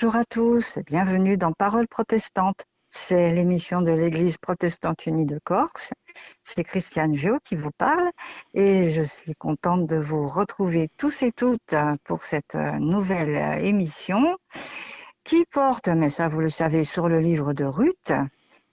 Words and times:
Bonjour 0.00 0.14
à 0.14 0.24
tous, 0.24 0.78
bienvenue 0.86 1.36
dans 1.36 1.50
Parole 1.50 1.88
protestante. 1.88 2.66
C'est 2.88 3.32
l'émission 3.32 3.82
de 3.82 3.90
l'Église 3.90 4.38
protestante 4.38 5.06
unie 5.06 5.26
de 5.26 5.40
Corse. 5.42 5.92
C'est 6.44 6.62
Christiane 6.62 7.16
Jo 7.16 7.38
qui 7.42 7.56
vous 7.56 7.72
parle 7.76 8.08
et 8.54 8.90
je 8.90 9.02
suis 9.02 9.34
contente 9.34 9.88
de 9.88 9.96
vous 9.96 10.28
retrouver 10.28 10.88
tous 10.98 11.24
et 11.24 11.32
toutes 11.32 11.74
pour 12.04 12.22
cette 12.22 12.54
nouvelle 12.54 13.60
émission 13.64 14.36
qui 15.24 15.44
porte, 15.50 15.88
mais 15.88 16.10
ça 16.10 16.28
vous 16.28 16.42
le 16.42 16.48
savez, 16.48 16.84
sur 16.84 17.08
le 17.08 17.18
livre 17.18 17.52
de 17.52 17.64
Ruth. 17.64 18.12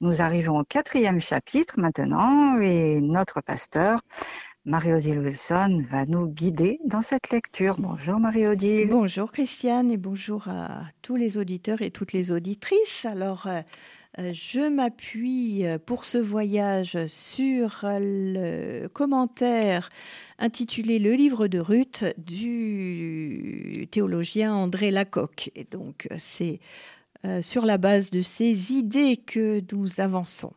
Nous 0.01 0.21
arrivons 0.21 0.59
au 0.59 0.63
quatrième 0.63 1.19
chapitre 1.19 1.79
maintenant 1.79 2.59
et 2.59 3.01
notre 3.01 3.41
pasteur 3.41 3.99
Marie-Odile 4.65 5.19
Wilson 5.19 5.83
va 5.91 6.05
nous 6.05 6.25
guider 6.25 6.79
dans 6.85 7.01
cette 7.01 7.29
lecture. 7.29 7.75
Bonjour 7.77 8.19
Marie-Odile. 8.19 8.89
Bonjour 8.89 9.31
Christiane 9.31 9.91
et 9.91 9.97
bonjour 9.97 10.47
à 10.47 10.85
tous 11.03 11.15
les 11.15 11.37
auditeurs 11.37 11.83
et 11.83 11.91
toutes 11.91 12.13
les 12.13 12.31
auditrices. 12.31 13.05
Alors, 13.05 13.45
euh, 13.45 13.61
euh, 14.17 14.31
je 14.33 14.67
m'appuie 14.67 15.67
euh, 15.67 15.77
pour 15.77 16.03
ce 16.03 16.17
voyage 16.17 16.97
sur 17.05 17.81
le 17.83 18.87
commentaire 18.87 19.91
intitulé 20.39 20.97
Le 20.97 21.11
livre 21.11 21.47
de 21.47 21.59
Ruth 21.59 22.03
du 22.17 23.87
théologien 23.91 24.51
André 24.51 24.89
Lacocque. 24.89 25.51
Et 25.55 25.67
donc, 25.69 26.07
c'est 26.17 26.59
sur 27.41 27.65
la 27.65 27.79
base 27.79 28.11
de 28.11 28.21
ces 28.21 28.71
idées 28.73 29.17
que 29.17 29.61
nous 29.71 29.99
avançons. 29.99 30.53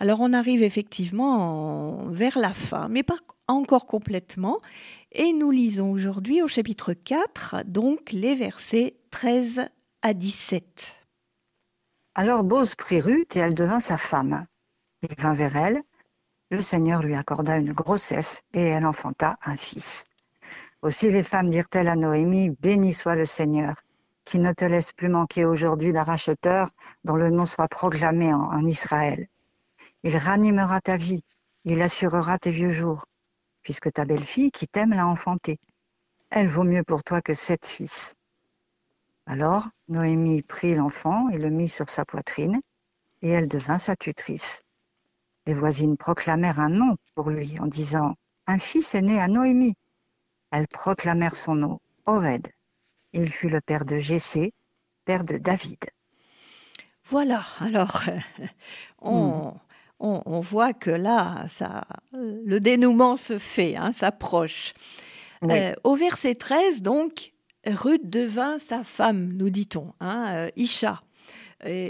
Alors 0.00 0.20
on 0.20 0.32
arrive 0.32 0.62
effectivement 0.62 2.06
vers 2.08 2.38
la 2.38 2.54
fin, 2.54 2.88
mais 2.88 3.02
pas 3.02 3.16
encore 3.48 3.86
complètement. 3.86 4.60
Et 5.10 5.32
nous 5.32 5.50
lisons 5.50 5.90
aujourd'hui 5.90 6.40
au 6.40 6.46
chapitre 6.46 6.92
4, 6.92 7.64
donc 7.66 8.12
les 8.12 8.36
versets 8.36 8.94
13 9.10 9.62
à 10.02 10.14
17. 10.14 11.00
Alors 12.14 12.44
Bose 12.44 12.76
prit 12.76 13.00
Ruth 13.00 13.34
et 13.34 13.40
elle 13.40 13.54
devint 13.54 13.80
sa 13.80 13.98
femme. 13.98 14.46
Il 15.02 15.20
vint 15.20 15.34
vers 15.34 15.56
elle. 15.56 15.82
Le 16.50 16.62
Seigneur 16.62 17.02
lui 17.02 17.16
accorda 17.16 17.56
une 17.56 17.72
grossesse 17.72 18.42
et 18.54 18.62
elle 18.62 18.86
enfanta 18.86 19.36
un 19.44 19.56
fils. 19.56 20.04
Aussi 20.82 21.10
les 21.10 21.24
femmes 21.24 21.48
dirent-elles 21.48 21.88
à 21.88 21.96
Noémie, 21.96 22.50
Béni 22.50 22.92
soit 22.92 23.16
le 23.16 23.24
Seigneur, 23.24 23.74
qui 24.24 24.38
ne 24.38 24.52
te 24.52 24.64
laisse 24.64 24.92
plus 24.92 25.08
manquer 25.08 25.44
aujourd'hui 25.44 25.92
d'un 25.92 26.04
racheteur 26.04 26.70
dont 27.02 27.16
le 27.16 27.30
nom 27.30 27.46
soit 27.46 27.66
proclamé 27.66 28.32
en 28.32 28.64
Israël. 28.64 29.28
Il 30.04 30.16
ranimera 30.16 30.80
ta 30.80 30.96
vie, 30.96 31.22
il 31.64 31.82
assurera 31.82 32.38
tes 32.38 32.50
vieux 32.50 32.70
jours, 32.70 33.06
puisque 33.62 33.92
ta 33.92 34.04
belle-fille 34.04 34.52
qui 34.52 34.68
t'aime 34.68 34.92
l'a 34.92 35.06
enfantée. 35.06 35.58
Elle 36.30 36.48
vaut 36.48 36.64
mieux 36.64 36.84
pour 36.84 37.02
toi 37.02 37.20
que 37.20 37.34
sept 37.34 37.66
fils. 37.66 38.14
Alors 39.26 39.68
Noémie 39.88 40.42
prit 40.42 40.74
l'enfant 40.74 41.28
et 41.30 41.38
le 41.38 41.50
mit 41.50 41.68
sur 41.68 41.90
sa 41.90 42.04
poitrine, 42.04 42.60
et 43.22 43.30
elle 43.30 43.48
devint 43.48 43.78
sa 43.78 43.96
tutrice. 43.96 44.62
Les 45.46 45.54
voisines 45.54 45.96
proclamèrent 45.96 46.60
un 46.60 46.68
nom 46.68 46.96
pour 47.14 47.30
lui 47.30 47.58
en 47.58 47.66
disant 47.66 48.14
Un 48.46 48.58
fils 48.58 48.94
est 48.94 49.02
né 49.02 49.20
à 49.20 49.28
Noémie. 49.28 49.74
Elles 50.50 50.68
proclamèrent 50.68 51.36
son 51.36 51.54
nom, 51.54 51.80
Oved. 52.06 52.48
Il 53.12 53.28
fut 53.30 53.48
le 53.48 53.60
père 53.60 53.84
de 53.84 53.98
Jessé, 53.98 54.52
père 55.04 55.24
de 55.24 55.38
David. 55.38 55.78
Voilà, 57.04 57.44
alors 57.60 58.02
on, 59.00 59.54
on, 60.00 60.40
voit 60.40 60.72
que 60.72 60.90
là, 60.90 61.46
ça, 61.48 61.84
le 62.12 62.58
dénouement 62.60 63.16
se 63.16 63.38
fait, 63.38 63.76
hein, 63.76 63.92
s'approche. 63.92 64.74
Euh, 65.44 65.72
au 65.84 65.94
verset 65.94 66.34
13, 66.34 66.82
donc, 66.82 67.32
Ruth 67.66 68.08
devint 68.08 68.58
sa 68.58 68.84
femme, 68.84 69.32
nous 69.32 69.50
dit-on, 69.50 69.92
hein, 70.00 70.26
euh, 70.34 70.50
Isha. 70.56 71.02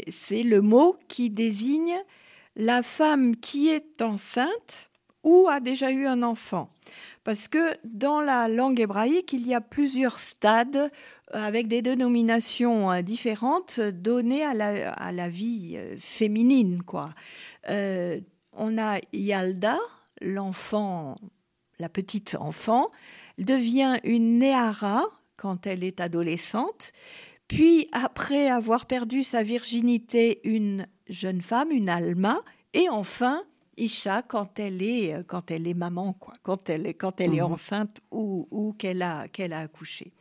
C'est 0.08 0.42
le 0.42 0.62
mot 0.62 0.96
qui 1.08 1.28
désigne 1.28 1.98
la 2.56 2.82
femme 2.82 3.36
qui 3.36 3.68
est 3.68 4.00
enceinte 4.00 4.88
ou 5.22 5.46
a 5.48 5.60
déjà 5.60 5.90
eu 5.90 6.06
un 6.06 6.22
enfant. 6.22 6.70
Parce 7.22 7.48
que 7.48 7.76
dans 7.84 8.22
la 8.22 8.48
langue 8.48 8.80
hébraïque, 8.80 9.34
il 9.34 9.46
y 9.46 9.54
a 9.54 9.60
plusieurs 9.60 10.18
stades 10.18 10.90
avec 11.32 11.68
des 11.68 11.82
dénominations 11.82 13.02
différentes 13.02 13.80
données 13.80 14.42
à 14.42 14.54
la, 14.54 14.92
à 14.92 15.12
la 15.12 15.28
vie 15.28 15.74
euh, 15.76 15.96
féminine. 15.98 16.82
quoi. 16.82 17.10
Euh, 17.68 18.20
on 18.52 18.78
a 18.78 18.98
Yalda, 19.12 19.78
l'enfant, 20.20 21.16
la 21.78 21.88
petite 21.88 22.36
enfant, 22.38 22.90
devient 23.38 23.98
une 24.04 24.38
Néhara 24.38 25.04
quand 25.36 25.66
elle 25.66 25.84
est 25.84 26.00
adolescente, 26.00 26.92
puis 27.46 27.88
après 27.92 28.48
avoir 28.48 28.86
perdu 28.86 29.22
sa 29.22 29.42
virginité, 29.42 30.40
une 30.44 30.86
jeune 31.08 31.40
femme, 31.40 31.70
une 31.70 31.88
Alma, 31.88 32.40
et 32.74 32.88
enfin 32.88 33.42
Isha 33.76 34.22
quand 34.22 34.58
elle 34.58 34.82
est 34.82 35.24
quand 35.26 35.50
elle 35.50 35.66
est 35.66 35.74
maman 35.74 36.12
quoi, 36.12 36.34
quand 36.42 36.68
elle 36.68 36.86
est 36.86 36.94
quand 36.94 37.20
elle 37.20 37.34
est 37.34 37.40
mhm. 37.40 37.52
enceinte 37.52 38.00
ou, 38.10 38.48
ou 38.50 38.72
qu'elle 38.72 39.02
a 39.02 39.28
qu'elle 39.28 39.52
a 39.52 39.60
accouché. 39.60 40.12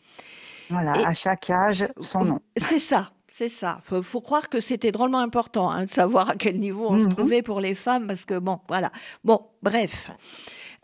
Voilà, 0.69 0.93
à 1.07 1.13
chaque 1.13 1.49
âge 1.49 1.87
son 1.99 2.23
nom. 2.23 2.39
C'est 2.55 2.79
ça. 2.79 3.11
C'est 3.37 3.49
ça. 3.49 3.79
Faut, 3.83 4.01
faut 4.01 4.19
croire 4.19 4.49
que 4.49 4.59
c'était 4.59 4.91
drôlement 4.91 5.19
important 5.19 5.69
hein, 5.69 5.83
de 5.83 5.89
savoir 5.89 6.31
à 6.31 6.35
quel 6.35 6.59
niveau 6.59 6.87
on 6.89 6.97
se 6.97 7.03
mhm. 7.03 7.09
trouvait 7.09 7.41
pour 7.43 7.61
les 7.61 7.75
femmes, 7.75 8.07
parce 8.07 8.25
que 8.25 8.39
bon, 8.39 8.59
voilà. 8.67 8.91
Bon, 9.23 9.41
bref. 9.61 10.09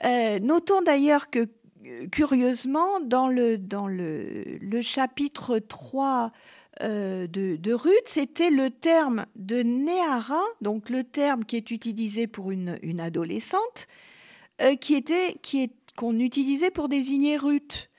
Euh, 0.06 0.38
notons 0.38 0.84
d'ailleurs 0.84 1.32
que 1.32 1.50
curieusement, 2.12 3.00
dans 3.00 3.28
le, 3.28 3.58
dans 3.58 3.88
le, 3.88 4.44
le 4.62 4.82
chapitre 4.82 5.58
3 5.58 6.32
euh, 6.82 7.26
de, 7.26 7.56
de, 7.56 7.74
Ruth, 7.74 8.06
c'était 8.06 8.52
le 8.52 8.70
terme 8.70 9.26
de 9.36 9.64
Néhara, 9.64 10.44
donc 10.62 10.92
le 10.92 11.04
terme 11.04 11.46
qui 11.46 11.56
est 11.56 11.72
utilisé 11.72 12.28
pour 12.28 12.52
une, 12.52 12.78
une 12.84 13.00
adolescente, 13.00 13.88
euh, 14.62 14.76
qui 14.76 14.94
était 14.94 15.40
qui 15.42 15.64
est 15.64 15.72
qu'on 15.98 16.20
utilisait 16.20 16.70
pour 16.70 16.88
désigner 16.88 17.36
Ruth. 17.36 17.90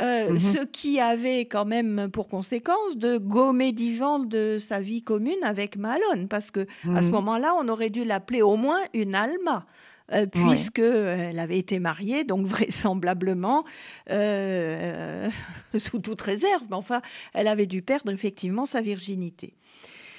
Euh, 0.00 0.30
mhm. 0.30 0.38
Ce 0.38 0.64
qui 0.64 0.98
avait 0.98 1.42
quand 1.42 1.64
même 1.64 2.08
pour 2.12 2.28
conséquence 2.28 2.96
de 2.96 3.16
gommer 3.16 3.70
dix 3.70 4.02
ans 4.02 4.18
de 4.18 4.58
sa 4.58 4.80
vie 4.80 5.02
commune 5.02 5.42
avec 5.42 5.76
Malone, 5.76 6.26
parce 6.28 6.50
que 6.50 6.66
à 6.94 7.02
ce 7.02 7.06
mhm. 7.06 7.12
moment-là, 7.12 7.54
on 7.60 7.68
aurait 7.68 7.90
dû 7.90 8.04
l'appeler 8.04 8.42
au 8.42 8.56
moins 8.56 8.80
une 8.92 9.14
Alma. 9.14 9.66
Euh, 10.12 10.26
puisque 10.26 10.80
elle 10.80 11.38
avait 11.38 11.56
été 11.56 11.78
mariée, 11.78 12.24
donc 12.24 12.46
vraisemblablement 12.46 13.64
euh, 14.10 15.30
sous 15.78 15.98
toute 15.98 16.20
réserve, 16.20 16.62
mais 16.68 16.76
enfin, 16.76 17.00
elle 17.32 17.48
avait 17.48 17.64
dû 17.64 17.80
perdre 17.80 18.12
effectivement 18.12 18.66
sa 18.66 18.82
virginité. 18.82 19.54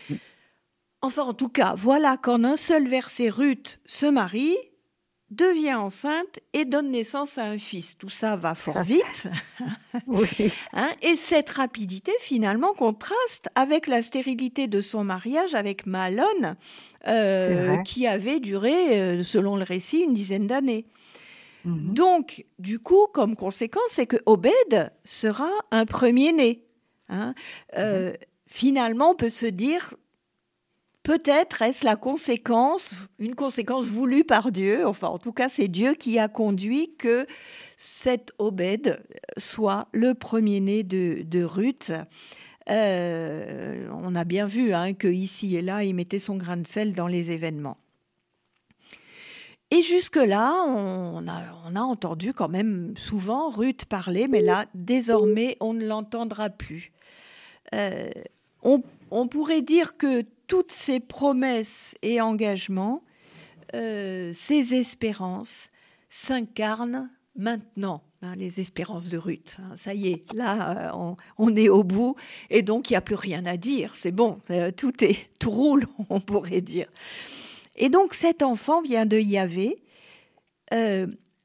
Mm. 0.10 0.16
Enfin, 1.02 1.22
en 1.22 1.34
tout 1.36 1.50
cas, 1.50 1.76
voilà 1.78 2.18
qu'en 2.18 2.44
un 2.44 2.56
seul 2.56 2.88
verset, 2.88 3.30
Ruth 3.30 3.80
se 3.86 4.08
marie, 4.08 4.56
devient 5.36 5.76
enceinte 5.76 6.40
et 6.54 6.66
donne 6.66 6.92
naissance 6.92 7.38
à 7.38 7.46
un 7.46 7.58
fils. 7.58 7.98
Tout 7.98 8.10
ça 8.10 8.36
va 8.36 8.56
fort 8.56 8.82
vite. 8.84 9.28
oui. 10.08 10.28
Hein, 10.74 10.90
et 11.02 11.16
cette 11.16 11.50
rapidité, 11.50 12.12
finalement, 12.20 12.74
contraste 12.74 13.50
avec 13.56 13.88
la 13.88 14.02
stérilité 14.02 14.68
de 14.68 14.82
son 14.82 15.04
mariage 15.04 15.56
avec 15.56 15.86
Malone, 15.86 16.56
euh, 17.08 17.78
qui 17.78 18.08
avait 18.08 18.40
duré, 18.40 19.00
euh, 19.00 19.24
selon 19.24 19.56
le 19.56 19.64
récit, 19.64 20.02
une 20.02 20.14
dizaine 20.14 20.48
d'années. 20.48 20.86
Mhm. 21.66 21.94
Donc, 21.94 22.46
du 22.60 22.80
coup, 22.80 23.08
comme 23.14 23.36
conséquence, 23.36 23.84
c'est 23.90 24.08
que 24.08 24.18
Obed 24.26 24.92
sera 25.04 25.50
un 25.72 25.86
premier-né. 25.86 26.64
Hein. 27.10 27.34
Euh, 27.78 28.12
mhm. 28.12 28.18
Finalement, 28.48 29.12
on 29.12 29.16
peut 29.16 29.30
se 29.30 29.48
dire, 29.48 29.96
Peut-être 31.06 31.62
est-ce 31.62 31.86
la 31.86 31.96
conséquence, 31.96 32.96
une 33.20 33.36
conséquence 33.36 33.86
voulue 33.86 34.24
par 34.24 34.52
Dieu, 34.52 34.88
enfin 34.88 35.08
en 35.08 35.20
tout 35.20 35.32
cas 35.32 35.50
c'est 35.50 35.68
Dieu 35.68 35.94
qui 35.94 36.18
a 36.18 36.28
conduit 36.28 36.96
que 36.98 37.28
cet 37.78 38.32
Obed 38.40 39.00
soit 39.38 39.88
le 39.92 40.16
premier-né 40.16 40.82
de, 40.82 41.44
Ruth. 41.44 41.92
Euh, 42.72 43.88
on 44.02 44.16
a 44.16 44.24
bien 44.24 44.48
vu 44.48 44.74
hein, 44.74 44.96
que 44.96 45.08
ici 45.08 45.56
et 45.56 45.62
là, 45.62 45.84
il 45.84 45.94
mettait 45.94 46.18
son 46.18 46.38
grain 46.38 46.58
de 46.58 46.66
sel 46.66 46.94
dans 46.94 47.08
les 47.08 47.30
événements. 47.30 47.78
Et 49.70 49.84
jusque-là, 49.84 50.56
on 50.68 51.28
a, 51.28 51.82
entendu 51.82 52.34
quand 52.34 52.50
même 52.50 52.96
souvent 52.98 53.52
Ruth 53.52 53.86
parler, 53.86 54.28
mais 54.28 54.42
là, 54.42 54.66
désormais, 54.74 55.56
on 55.60 55.74
ne 55.74 55.86
l'entendra 55.86 56.50
plus. 56.50 56.92
Euh, 57.76 58.10
on, 58.64 59.28
pourrait 59.28 59.62
dire 59.62 59.98
que 59.98 60.24
toutes 60.48 60.72
ces 60.72 61.00
promesses 61.00 61.96
et 62.02 62.22
engagements, 62.22 63.04
euh, 63.74 64.32
ces 64.34 64.74
espérances 64.74 65.70
s'incarnent 66.10 67.10
maintenant. 67.36 68.02
Hein, 68.22 68.36
les 68.38 68.60
espérances 68.60 69.10
de 69.10 69.18
Ruth. 69.18 69.58
Hein. 69.60 69.76
ça 69.76 69.94
y 69.94 70.08
est, 70.08 70.34
là, 70.34 70.90
euh, 70.96 71.16
on, 71.38 71.56
est 71.56 71.70
au 71.70 71.84
bout 71.84 72.16
et 72.50 72.62
donc 72.62 72.90
il 72.90 72.94
n'y 72.94 72.98
a 72.98 73.02
plus 73.02 73.16
rien 73.16 73.46
à 73.46 73.58
dire. 73.58 73.92
C'est 73.96 74.12
bon, 74.12 74.40
euh, 74.50 74.72
tout 74.72 75.04
est, 75.04 75.30
tout 75.38 75.52
roule, 75.52 75.86
on 76.10 76.20
pourrait 76.20 76.62
dire. 76.62 76.88
Et 77.76 77.90
donc 77.90 78.14
cet 78.14 78.42
enfant 78.42 78.82
vient 78.82 79.06
de 79.06 79.20
Yahvé. 79.20 79.82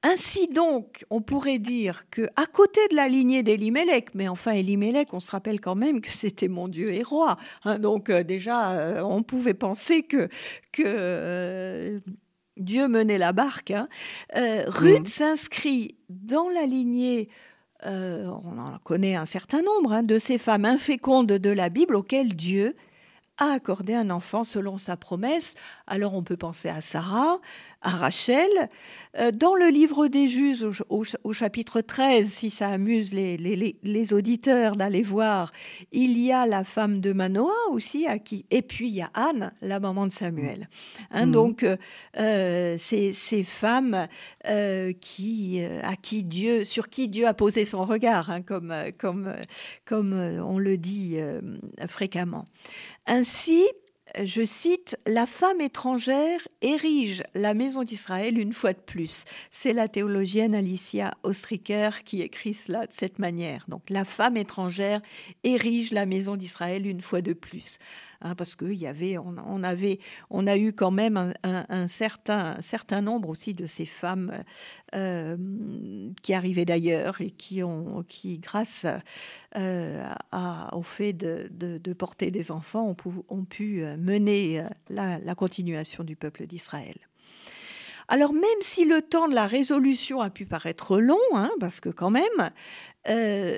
Ainsi 0.03 0.49
donc, 0.49 1.05
on 1.11 1.21
pourrait 1.21 1.59
dire 1.59 2.07
que 2.11 2.23
à 2.37 2.47
côté 2.47 2.81
de 2.91 2.97
la 2.97 3.07
lignée 3.07 3.43
d'Elimelech, 3.43 4.15
mais 4.15 4.29
enfin 4.29 4.53
Elimelech, 4.53 5.13
on 5.13 5.21
se 5.21 5.31
rappelle 5.31 5.61
quand 5.61 5.75
même 5.75 6.01
que 6.01 6.11
c'était 6.11 6.49
mon 6.49 6.69
Dieu 6.69 6.95
et 6.95 7.03
roi, 7.03 7.37
hein, 7.65 7.79
donc 7.79 8.09
euh, 8.09 8.23
déjà 8.23 8.73
euh, 8.73 9.03
on 9.03 9.23
pouvait 9.23 9.53
penser 9.53 10.03
que, 10.03 10.29
que 10.73 10.83
euh, 10.87 12.01
Dieu 12.57 12.89
menait 12.89 13.19
la 13.19 13.33
barque. 13.33 13.73
Hein. 13.73 13.89
Ruth 14.35 15.03
mmh. 15.03 15.07
s'inscrit 15.07 15.97
dans 16.09 16.49
la 16.49 16.65
lignée 16.67 17.29
on 17.83 18.59
en 18.59 18.79
connaît 18.85 19.15
un 19.15 19.25
certain 19.25 19.63
nombre, 19.63 19.95
hein, 19.95 20.03
de 20.03 20.19
ces 20.19 20.37
femmes 20.37 20.67
infécondes 20.67 21.33
de 21.33 21.51
la 21.51 21.71
Bible 21.71 21.97
auxquelles 21.97 22.37
Dieu 22.37 22.77
a 23.41 23.53
accordé 23.53 23.95
un 23.95 24.11
enfant 24.11 24.45
selon 24.45 24.77
sa 24.79 24.97
promesse. 24.97 25.55
Alors 25.87 26.15
on 26.15 26.23
peut 26.23 26.37
penser 26.37 26.69
à 26.69 26.81
Sarah, 26.81 27.41
à 27.83 27.91
Rachel. 27.91 28.69
Euh, 29.19 29.33
dans 29.33 29.57
le 29.57 29.69
livre 29.69 30.07
des 30.07 30.29
juges, 30.29 30.65
au, 30.89 31.33
chapitre 31.33 31.81
13, 31.81 32.31
si 32.31 32.51
ça 32.51 32.69
amuse 32.69 33.13
les, 33.13 33.37
les, 33.37 34.13
auditeurs 34.13 34.77
d'aller 34.77 35.03
voir, 35.03 35.51
il 35.91 36.17
y 36.19 36.31
a 36.31 36.47
la 36.47 36.63
femme 36.63 37.01
de 37.01 37.13
Manoah 37.13 37.71
aussi, 37.73 38.07
à 38.07 38.21
qui, 38.21 38.47
et 38.51 38.63
puis 38.63 38.89
il 38.89 38.95
y 38.95 39.03
a 39.03 39.11
Anne, 39.15 39.53
la 39.63 39.81
maman 39.81 40.07
de 40.07 40.13
Samuel. 40.13 40.69
Hein, 41.11 41.27
mhm. 41.27 41.33
Donc, 41.33 41.63
euh, 41.65 41.77
euh, 42.19 42.77
ces, 42.79 43.13
ces, 43.13 43.43
femmes 43.43 44.07
qui, 45.01 45.63
à 45.83 45.97
qui 45.97 46.23
Dieu, 46.23 46.63
sur 46.63 46.89
qui 46.89 47.09
Dieu 47.09 47.27
a 47.27 47.35
posé 47.35 47.65
son 47.65 47.85
regard, 47.85 48.31
hein, 48.31 48.43
comme, 48.43 48.73
comme, 48.97 49.35
comme 49.85 50.13
on 50.13 50.59
le 50.59 50.77
dit 50.77 51.17
fréquemment. 51.89 52.47
Ainsi, 53.07 53.67
je 54.23 54.45
cite, 54.45 54.97
La 55.07 55.27
femme 55.27 55.61
étrangère 55.61 56.47
érige 56.63 57.23
la 57.35 57.55
maison 57.55 57.85
d'Israël 57.85 58.39
une 58.39 58.53
fois 58.53 58.73
de 58.73 58.79
plus. 58.79 59.25
C'est 59.51 59.73
la 59.73 59.89
théologienne 59.89 60.55
Alicia 60.55 61.13
Ostriker 61.23 61.91
qui 62.05 62.23
écrit 62.23 62.55
cela 62.55 62.87
de 62.87 62.93
cette 62.93 63.19
manière. 63.19 63.65
Donc 63.69 63.83
la 63.91 64.05
femme 64.05 64.37
étrangère 64.37 65.01
érige 65.45 65.93
la 65.93 66.07
maison 66.07 66.37
d'Israël 66.37 66.87
une 66.87 67.01
fois 67.01 67.23
de 67.23 67.33
plus. 67.33 67.79
Hein, 68.23 68.35
parce 68.35 68.55
qu'il 68.55 68.75
y 68.75 68.87
avait, 68.87 69.17
on, 69.17 69.63
avait, 69.63 69.99
on 70.29 70.47
a 70.47 70.59
eu 70.59 70.75
quand 70.75 70.91
même 70.91 71.33
un, 71.43 71.89
certain, 71.89 72.61
certain 72.61 73.01
nombre 73.01 73.31
aussi 73.31 73.55
de 73.55 73.65
ces 73.65 73.87
femmes 73.87 74.45
euh, 74.95 75.39
qui 76.23 76.35
arrivaient 76.35 76.67
d'ailleurs 76.67 77.23
et 77.23 77.31
qui 77.31 77.63
ont, 77.63 78.05
qui 78.07 78.39
grâce 78.39 78.85
euh, 79.57 80.07
au 80.73 80.83
fait 80.83 81.15
de, 81.15 81.93
porter 81.95 82.31
des 82.31 82.51
enfants, 82.51 82.95
ont, 83.31 83.45
pu, 83.45 83.83
euh, 83.83 83.97
mener 83.97 84.65
la, 84.91 85.35
continuation 85.35 86.05
du 86.05 86.15
peuple 86.15 86.47
d'Israël. 86.47 86.97
Alors 88.09 88.35
même 88.35 88.45
si 88.61 88.85
le 88.85 89.01
temps 89.01 89.29
de 89.29 89.35
la 89.35 89.47
résolution 89.47 90.21
a 90.21 90.29
pu 90.29 90.45
paraître 90.45 91.01
long, 91.01 91.17
hein, 91.33 91.51
parce 91.59 91.81
que 91.81 91.89
quand 91.89 92.11
même, 92.11 92.51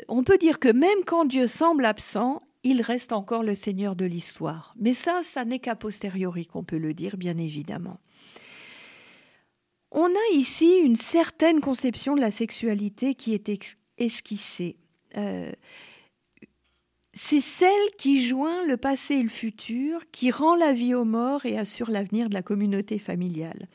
on 0.08 0.22
peut 0.22 0.38
dire 0.38 0.60
que 0.60 0.68
même 0.68 1.02
quand 1.04 1.24
Dieu 1.24 1.48
semble 1.48 1.84
absent, 1.84 2.42
il 2.64 2.82
reste 2.82 3.12
encore 3.12 3.42
le 3.42 3.54
Seigneur 3.54 3.96
de 3.96 4.04
l'histoire. 4.04 4.74
Mais 4.78 4.94
ça, 4.94 5.22
ça 5.24 5.44
n'est 5.44 5.58
qu'à 5.58 5.76
posteriori 5.76 6.46
qu'on 6.46 6.64
peut 6.64 6.78
le 6.78 6.94
dire, 6.94 7.16
bien 7.16 7.36
évidemment. 7.38 7.98
On 9.90 10.06
a 10.06 10.34
ici 10.34 10.78
une 10.82 10.96
certaine 10.96 11.60
conception 11.60 12.14
de 12.14 12.20
la 12.20 12.30
sexualité 12.30 13.14
qui 13.14 13.34
est 13.34 13.50
esquissée. 13.98 14.76
Euh, 15.16 15.52
c'est 17.14 17.42
celle 17.42 17.90
qui 17.98 18.22
joint 18.22 18.64
le 18.66 18.78
passé 18.78 19.16
et 19.16 19.22
le 19.22 19.28
futur, 19.28 20.00
qui 20.12 20.30
rend 20.30 20.56
la 20.56 20.72
vie 20.72 20.94
aux 20.94 21.04
morts 21.04 21.44
et 21.44 21.58
assure 21.58 21.90
l'avenir 21.90 22.30
de 22.30 22.34
la 22.34 22.42
communauté 22.42 22.98
familiale. 22.98 23.68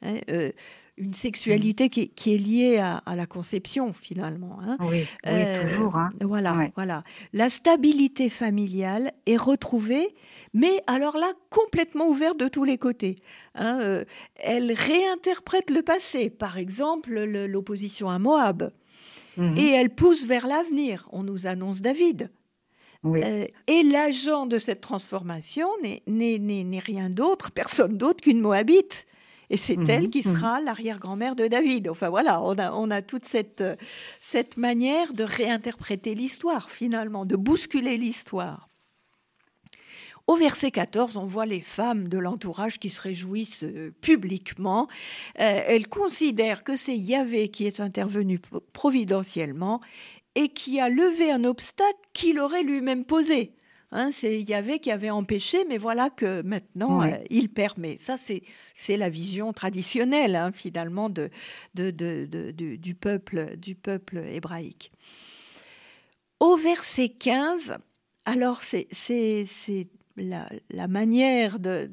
Hein, 0.00 0.20
euh, 0.30 0.52
une 0.98 1.14
sexualité 1.14 1.88
qui, 1.88 2.34
est 2.34 2.38
liée 2.38 2.78
à, 2.78 3.16
la 3.16 3.26
conception 3.26 3.92
finalement. 3.92 4.58
Hein. 4.62 4.76
Oui, 4.80 5.06
euh, 5.26 5.62
toujours. 5.62 5.96
Hein. 5.96 6.10
Voilà, 6.20 6.70
voilà. 6.74 7.04
La 7.32 7.50
stabilité 7.50 8.28
familiale 8.28 9.12
est 9.26 9.36
retrouvée, 9.36 10.14
mais 10.54 10.82
alors 10.86 11.16
là 11.16 11.32
complètement 11.50 12.08
ouverte 12.08 12.38
de 12.38 12.48
tous 12.48 12.64
les 12.64 12.78
côtés. 12.78 13.16
Hein. 13.54 13.78
Euh, 13.80 14.04
elle 14.36 14.72
réinterprète 14.72 15.70
le 15.70 15.82
passé, 15.82 16.30
par 16.30 16.58
exemple 16.58 17.12
l'opposition 17.14 18.10
à 18.10 18.18
Moab, 18.18 18.72
mhm. 19.36 19.56
et 19.56 19.70
elle 19.70 19.90
pousse 19.90 20.26
vers 20.26 20.46
l'avenir. 20.46 21.08
On 21.12 21.22
nous 21.22 21.46
annonce 21.46 21.80
David. 21.80 22.30
Euh, 23.04 23.46
et 23.68 23.82
l'agent 23.84 24.46
de 24.46 24.58
cette 24.58 24.80
transformation 24.80 25.68
n'est 26.08 26.82
rien 26.84 27.10
d'autre, 27.10 27.52
personne 27.52 27.96
d'autre 27.96 28.20
qu'une 28.22 28.40
Moabite. 28.40 29.06
Et 29.50 29.56
c'est 29.56 29.76
mhm, 29.76 29.90
elle 29.90 30.10
qui 30.10 30.26
mhm. 30.26 30.36
sera 30.36 30.60
l'arrière-grand-mère 30.60 31.34
de 31.34 31.46
David. 31.46 31.88
Enfin 31.88 32.08
voilà, 32.08 32.42
on 32.42 32.58
a, 32.58 32.72
on 32.72 32.90
a 32.90 33.02
toute 33.02 33.24
cette, 33.24 33.64
cette 34.20 34.56
manière 34.56 35.12
de 35.12 35.24
réinterpréter 35.24 36.14
l'histoire 36.14 36.70
finalement, 36.70 37.24
de 37.24 37.36
bousculer 37.36 37.96
l'histoire. 37.96 38.68
Au 40.28 40.36
verset 40.36 40.70
14, 40.70 41.16
on 41.16 41.24
voit 41.24 41.46
les 41.46 41.62
femmes 41.62 42.08
de 42.08 42.18
l'entourage 42.18 42.78
qui 42.78 42.90
se 42.90 43.00
réjouissent 43.00 43.64
euh, 43.64 43.94
publiquement. 44.02 44.86
Euh, 45.40 45.62
elles 45.66 45.88
considèrent 45.88 46.64
que 46.64 46.76
c'est 46.76 46.96
Yahvé 46.96 47.48
qui 47.48 47.66
est 47.66 47.80
intervenu 47.80 48.38
providentiellement 48.74 49.80
et 50.34 50.50
qui 50.50 50.80
a 50.80 50.90
levé 50.90 51.32
un 51.32 51.44
obstacle 51.44 51.98
qu'il 52.12 52.40
aurait 52.40 52.62
lui-même 52.62 53.06
posé. 53.06 53.54
Hein, 53.90 54.10
c'est 54.12 54.42
Yahvé 54.42 54.80
qui 54.80 54.90
avait 54.90 55.08
empêché, 55.08 55.64
mais 55.66 55.78
voilà 55.78 56.10
que 56.10 56.42
maintenant 56.42 57.02
euh, 57.02 57.16
il 57.30 57.48
permet. 57.48 57.96
Ça, 57.98 58.16
c'est 58.18 58.96
la 58.96 59.08
vision 59.08 59.52
traditionnelle 59.54 60.36
hein, 60.36 60.52
finalement 60.52 61.08
de, 61.08 61.30
du, 61.74 62.94
peuple, 62.94 63.56
du 63.56 63.74
peuple 63.74 64.18
hébraïque. 64.30 64.92
Au 66.38 66.56
verset 66.56 67.08
15, 67.08 67.78
alors 68.26 68.62
c'est 68.62 68.86
la, 70.16 70.48
la, 70.70 70.86
manière 70.86 71.58
de, 71.58 71.90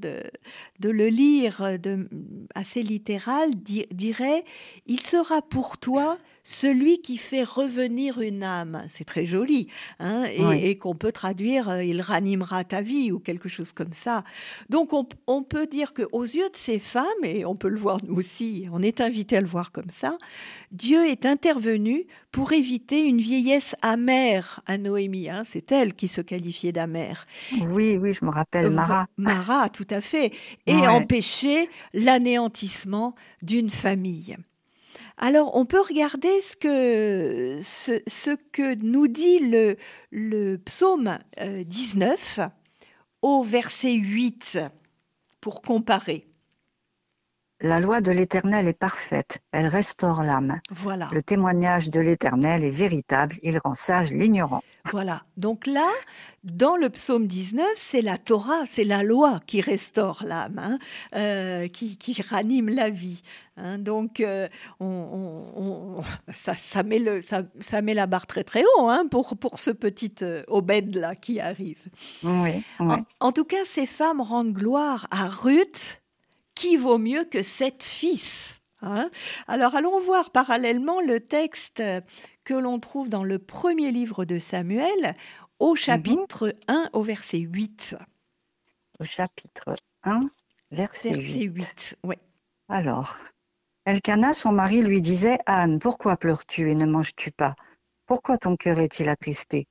de, 0.80 0.90
le 0.90 1.08
lire 1.08 1.80
de, 1.80 2.10
assez 2.56 2.84
littéral 2.84 3.52
dirait 3.56 4.44
Il 4.86 5.00
sera 5.02 5.42
pour 5.42 5.78
toi 5.78 6.18
celui 6.46 7.00
qui 7.00 7.18
fait 7.18 7.44
revenir 7.44 8.22
une 8.22 8.44
âme. 8.44 8.84
C'est 8.88 9.04
très 9.04 9.26
joli, 9.26 9.68
hein, 10.00 10.26
et, 10.26 10.78
qu'on 10.78 10.96
peut 10.96 11.12
traduire 11.12 11.70
euh, 11.70 11.84
il 11.84 12.02
ranimera 12.02 12.64
ta 12.64 12.82
vie 12.82 13.12
ou 13.12 13.20
quelque 13.20 13.50
chose 13.50 13.74
comme 13.74 13.92
ça. 13.92 14.24
Donc 14.70 14.94
on, 14.94 15.44
peut 15.44 15.66
dire 15.66 15.94
que 15.94 16.04
aux 16.12 16.24
yeux 16.24 16.50
de 16.50 16.56
ces 16.56 16.80
femmes, 16.80 17.06
et 17.24 17.46
on 17.46 17.56
peut 17.56 17.68
le 17.68 17.78
voir 17.78 17.98
nous 18.06 18.16
aussi, 18.16 18.68
on 18.72 18.82
est 18.82 19.02
invité 19.02 19.38
à 19.38 19.42
le 19.42 19.48
voir 19.48 19.72
comme 19.72 19.90
ça, 19.90 20.18
Dieu 20.72 21.08
est 21.08 21.26
intervenu 21.26 22.06
pour 22.32 22.54
éviter 22.54 23.06
une 23.06 23.20
vieillesse 23.20 23.76
amère 23.82 24.62
à 24.68 24.78
Noémie. 24.78 25.30
Hein. 25.30 25.42
C'est 25.46 25.72
elle 25.72 25.96
qui 25.96 26.08
se 26.08 26.22
qualifiait 26.22 26.72
d'amère. 26.72 27.26
Oui, 27.60 27.98
oui, 27.98 28.14
je 28.14 28.24
me 28.24 28.30
rappelle 28.30 28.70
Mara. 28.70 29.08
Mara, 29.18 29.70
tout 29.70 29.88
à 29.90 30.02
fait. 30.02 30.32
Et 30.68 30.88
empêcher 30.88 31.70
l'anéantissement 31.94 33.16
d'une 33.42 33.70
famille. 33.70 34.38
Alors, 35.18 35.56
on 35.56 35.66
peut 35.66 35.82
regarder 35.82 36.42
ce 36.42 36.56
que, 36.58 37.58
ce, 37.62 38.36
que 38.52 38.76
nous 38.76 39.08
dit 39.08 39.40
le, 39.40 40.58
psaume 40.58 41.18
19 41.38 42.40
euh, 42.40 42.48
au 43.22 43.44
verset 43.44 43.94
8 43.94 44.60
pour 45.40 45.62
comparer. 45.62 46.28
La 47.66 47.80
loi 47.80 48.00
de 48.00 48.12
l'Éternel 48.12 48.68
est 48.68 48.78
parfaite, 48.78 49.40
elle 49.52 49.66
restaure 49.66 50.22
l'âme. 50.22 50.62
Voilà. 50.70 51.10
Le 51.12 51.24
témoignage 51.24 51.90
de 51.90 52.00
l'Éternel 52.00 52.64
est 52.64 52.70
véritable, 52.70 53.38
il 53.42 53.58
rend 53.58 53.74
sage 53.74 54.14
l'ignorant. 54.14 54.62
Voilà. 54.92 55.24
Donc 55.36 55.66
là, 55.66 55.90
dans 56.44 56.78
le 56.78 56.92
psaume 56.92 57.26
19, 57.26 57.66
c'est 57.76 58.04
la 58.04 58.20
Torah, 58.20 58.68
c'est 58.68 58.84
la 58.84 59.02
loi 59.02 59.40
qui 59.48 59.62
restaure 59.62 60.24
l'âme, 60.28 60.60
hein, 60.60 60.78
euh, 61.16 61.68
qui, 61.68 61.98
ranime 62.30 62.70
la 62.70 62.92
vie. 62.92 63.24
Hein. 63.58 63.80
donc, 63.80 64.20
euh, 64.20 64.48
on, 64.80 66.04
ça, 66.36 66.84
met 66.84 67.00
le, 67.00 67.24
ça, 67.24 67.82
met 67.82 67.96
la 67.96 68.06
barre 68.06 68.28
très 68.28 68.44
très 68.44 68.62
haut 68.62 68.90
hein, 68.90 69.08
pour, 69.10 69.36
pour 69.38 69.60
ce 69.60 69.72
petit 69.72 70.14
euh, 70.22 70.44
Obed 70.50 70.96
là 70.96 71.16
qui 71.16 71.40
arrive. 71.40 71.82
Oui, 72.24 72.64
En, 73.20 73.32
tout 73.32 73.46
cas, 73.46 73.66
ces 73.66 73.88
femmes 73.88 74.22
rendent 74.22 74.54
gloire 74.54 75.08
à 75.10 75.26
Ruth, 75.26 76.04
qui 76.56 76.78
vaut 76.78 76.98
mieux 76.98 77.26
que 77.26 77.44
sept 77.44 77.84
fils. 77.84 78.62
Alors, 79.48 79.76
allons 79.76 80.00
voir 80.00 80.32
parallèlement 80.32 81.02
le 81.02 81.20
texte 81.20 81.82
que 82.44 82.54
l'on 82.54 82.80
trouve 82.80 83.10
dans 83.10 83.24
le 83.24 83.40
premier 83.40 83.92
livre 83.92 84.26
de 84.26 84.38
Samuel, 84.38 85.16
au 85.60 85.72
mhm. 85.72 85.76
chapitre 85.76 86.54
1 86.68 86.90
au 86.94 87.02
verset 87.02 87.40
8. 87.40 87.96
Au 89.00 89.06
chapitre 89.06 89.76
1, 90.04 90.30
verset, 90.72 91.14
verset 91.14 91.44
8. 91.44 91.98
oui. 92.04 92.16
Alors, 92.70 93.18
Elkanah, 93.86 94.34
son 94.34 94.52
mari, 94.52 94.82
lui 94.82 95.02
disait 95.02 95.38
Anne, 95.46 95.80
pourquoi 95.80 96.18
pleures-tu 96.18 96.72
et 96.72 96.76
ne 96.76 96.86
manges-tu 96.86 97.32
pas? 97.32 97.54
Pourquoi 98.06 98.38
ton 98.38 98.56
cœur 98.56 98.80
est-il 98.80 99.10
attristé? 99.10 99.68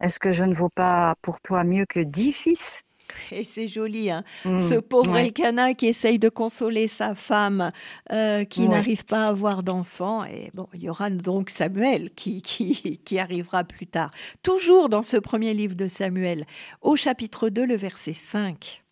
Est-ce 0.00 0.18
que 0.20 0.32
je 0.32 0.44
ne 0.44 0.54
vaux 0.54 0.68
pas 0.70 1.16
pour 1.22 1.40
toi 1.40 1.64
mieux 1.64 1.84
que 1.86 2.00
dix 2.00 2.32
fils? 2.32 2.82
Et 3.30 3.44
c'est 3.44 3.68
joli, 3.68 4.10
hein. 4.10 4.24
Mmh, 4.44 4.58
ce 4.58 4.74
pauvre 4.74 5.16
Elkanah 5.16 5.74
qui 5.74 5.86
essaye 5.86 6.18
de 6.18 6.28
consoler 6.28 6.88
sa 6.88 7.14
femme 7.14 7.72
euh, 8.12 8.44
qui 8.44 8.68
n'arrive 8.68 9.04
pas 9.04 9.26
à 9.26 9.28
avoir 9.28 9.62
d'enfant. 9.62 10.24
Et 10.24 10.50
bon, 10.54 10.68
il 10.74 10.82
y 10.82 10.90
aura 10.90 11.10
donc 11.10 11.50
Samuel 11.50 12.10
qui, 12.14 12.42
qui, 12.42 12.98
qui, 13.04 13.18
arrivera 13.18 13.64
plus 13.64 13.86
tard. 13.86 14.10
Toujours 14.42 14.88
dans 14.88 15.02
ce 15.02 15.16
premier 15.16 15.54
livre 15.54 15.74
de 15.74 15.88
Samuel, 15.88 16.46
au 16.82 16.96
chapitre 16.96 17.48
2, 17.48 17.66
le 17.66 17.76
verset 17.76 18.12
5. 18.12 18.82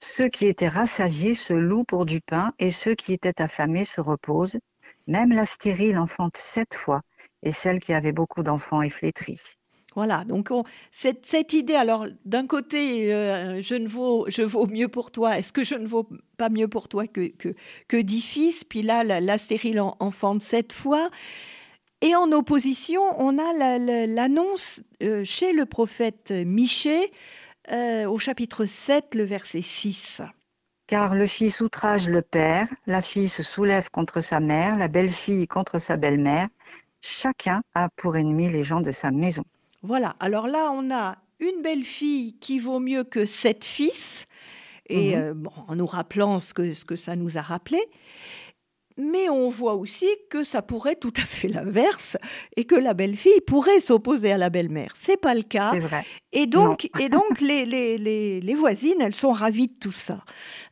Ceux 0.00 0.28
qui 0.28 0.46
étaient 0.46 0.68
rassasiés 0.68 1.34
se 1.34 1.52
louent 1.52 1.84
pour 1.84 2.06
du 2.06 2.20
pain, 2.20 2.52
et 2.58 2.70
ceux 2.70 2.94
qui 2.94 3.12
étaient 3.12 3.42
affamés 3.42 3.84
se 3.84 4.00
reposent. 4.00 4.58
Même 5.06 5.32
la 5.32 5.44
stérile 5.44 5.98
enfante 5.98 6.36
sept 6.36 6.74
fois, 6.74 7.02
et 7.42 7.50
celle 7.50 7.80
qui 7.80 7.92
avait 7.92 8.12
beaucoup 8.12 8.42
d'enfants 8.42 8.82
est 8.82 8.90
flétrie. 8.90 9.40
Voilà, 9.98 10.22
donc 10.22 10.50
cette, 10.92 11.52
idée, 11.54 11.74
alors 11.74 12.06
d'un 12.24 12.46
côté, 12.46 13.12
euh, 13.12 13.60
je, 13.60 13.74
ne 13.74 13.88
vaux, 13.88 14.28
mieux 14.68 14.86
pour 14.86 15.10
toi, 15.10 15.36
est-ce 15.36 15.52
que 15.52 15.64
je 15.64 15.74
ne 15.74 15.88
vaux 15.88 16.08
pas 16.36 16.50
mieux 16.50 16.68
pour 16.68 16.86
toi 16.86 17.08
que, 17.08 17.26
que, 17.36 17.48
que 17.88 17.96
dix 17.96 18.20
fils? 18.20 18.62
Puis 18.62 18.82
là, 18.82 19.02
la, 19.02 19.38
stérile 19.38 19.80
enfante 19.80 20.40
sept 20.40 20.72
fois. 20.72 21.10
Et 22.00 22.14
en 22.14 22.30
opposition, 22.30 23.02
on 23.18 23.38
a 23.38 24.06
l'annonce 24.06 24.82
euh, 25.02 25.24
chez 25.24 25.52
le 25.52 25.66
prophète 25.66 26.30
Michée 26.30 27.10
euh, 27.72 28.08
au 28.08 28.20
chapitre 28.20 28.66
7, 28.66 29.16
le 29.16 29.24
verset 29.24 29.62
6. 29.62 30.22
Car 30.86 31.16
le 31.16 31.26
fils 31.26 31.60
outrage 31.60 32.08
le 32.08 32.22
père, 32.22 32.68
la 32.86 33.02
fille 33.02 33.28
se 33.28 33.42
soulève 33.42 33.90
contre 33.90 34.20
sa 34.20 34.38
mère, 34.38 34.76
la 34.76 34.86
belle-fille 34.86 35.48
contre 35.48 35.80
sa 35.80 35.96
belle-mère. 35.96 36.46
Chacun 37.00 37.62
a 37.74 37.88
pour 37.96 38.16
ennemi 38.16 38.48
les 38.48 38.62
gens 38.62 38.80
de 38.80 38.92
sa 38.92 39.10
maison. 39.10 39.42
Voilà, 39.82 40.16
alors 40.20 40.48
là, 40.48 40.70
on 40.72 40.90
a 40.90 41.16
une 41.40 41.62
belle-fille 41.62 42.38
qui 42.38 42.58
vaut 42.58 42.80
mieux 42.80 43.04
que 43.04 43.26
sept 43.26 43.64
fils, 43.64 44.26
et 44.88 45.16
mhm. 45.16 45.22
euh, 45.22 45.50
en 45.68 45.76
nous 45.76 45.86
rappelant 45.86 46.38
ce 46.38 46.54
que, 46.54 46.72
ce 46.72 46.84
que 46.84 46.96
ça 46.96 47.16
nous 47.16 47.38
a 47.38 47.42
rappelé. 47.42 47.80
Mais 49.00 49.28
on 49.28 49.48
voit 49.48 49.74
aussi 49.74 50.08
que 50.28 50.42
ça 50.42 50.60
pourrait 50.60 50.96
tout 50.96 51.12
à 51.16 51.20
fait 51.20 51.46
l'inverse 51.46 52.16
et 52.56 52.64
que 52.64 52.74
la 52.74 52.94
belle-fille 52.94 53.40
pourrait 53.46 53.80
s'opposer 53.80 54.32
à 54.32 54.38
la 54.38 54.50
belle-mère. 54.50 54.90
C'est 54.94 55.16
pas 55.16 55.34
le 55.34 55.42
cas. 55.42 55.78
Vrai. 55.78 56.04
Et 56.32 56.46
donc, 56.46 56.90
et 56.98 57.08
donc 57.08 57.40
les, 57.40 57.64
les, 57.64 57.96
les, 57.96 58.40
les, 58.40 58.54
voisines, 58.54 59.00
elles 59.00 59.14
sont 59.14 59.30
ravies 59.30 59.68
de 59.68 59.78
tout 59.78 59.92
ça. 59.92 60.24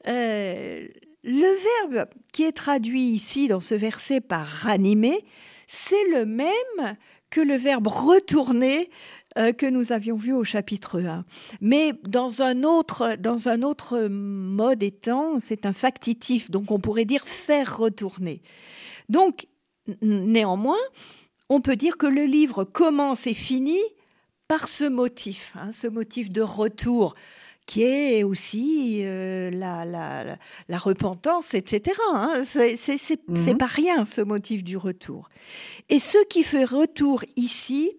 Euh, 0.08 0.88
le 1.22 1.88
verbe 1.92 2.08
qui 2.32 2.42
est 2.42 2.52
traduit 2.52 3.10
ici 3.10 3.46
dans 3.46 3.60
ce 3.60 3.76
verset 3.76 4.20
par 4.20 4.44
ranimer, 4.44 5.24
c'est 5.68 6.08
le 6.10 6.26
même 6.26 6.96
que 7.30 7.40
le 7.40 7.56
verbe 7.56 7.86
retourner 7.88 8.90
euh, 9.38 9.52
que 9.52 9.66
nous 9.66 9.92
avions 9.92 10.16
vu 10.16 10.32
au 10.32 10.44
chapitre 10.44 11.02
1. 11.02 11.24
Mais 11.60 11.92
dans 12.04 12.40
un 12.40 12.62
autre, 12.62 13.16
dans 13.18 13.48
un 13.48 13.62
autre 13.62 14.08
mode 14.08 14.82
étant, 14.82 15.38
c'est 15.40 15.66
un 15.66 15.74
factitif, 15.74 16.50
donc 16.50 16.70
on 16.70 16.80
pourrait 16.80 17.04
dire 17.04 17.26
faire 17.26 17.76
retourner. 17.76 18.40
Donc, 19.08 19.46
néanmoins, 20.00 20.78
on 21.48 21.60
peut 21.60 21.76
dire 21.76 21.98
que 21.98 22.06
le 22.06 22.24
livre 22.24 22.64
commence 22.64 23.26
et 23.26 23.34
finit 23.34 23.84
par 24.48 24.68
ce 24.68 24.84
motif, 24.84 25.54
hein, 25.56 25.70
ce 25.72 25.86
motif 25.86 26.30
de 26.30 26.42
retour 26.42 27.14
qui 27.66 27.82
est 27.82 28.22
aussi 28.22 29.00
euh, 29.02 29.50
la, 29.50 29.84
la, 29.84 30.38
la, 30.68 30.78
repentance, 30.78 31.54
etc. 31.54 31.98
Hein. 32.12 32.44
C'est 32.46 33.28
mhm. 33.28 33.58
pas 33.58 33.66
rien 33.66 34.04
ce 34.04 34.20
motif 34.20 34.62
du 34.62 34.76
retour. 34.76 35.28
Et 35.88 35.98
ce 35.98 36.24
qui 36.28 36.44
fait 36.44 36.64
retour 36.64 37.24
ici, 37.34 37.92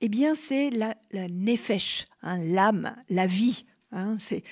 eh 0.00 0.08
bien, 0.08 0.34
c'est 0.34 0.70
la, 0.70 0.94
la 1.10 1.28
nefesh, 1.28 2.06
hein, 2.22 2.38
l'âme, 2.38 2.94
la 3.10 3.26
vie. 3.26 3.64
Hein, 3.90 4.18
c'est 4.20 4.42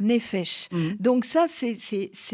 nefesh. 0.00 0.68
Euh. 0.74 0.92
Donc 1.00 1.24
ça, 1.24 1.46
c'est 1.48 1.74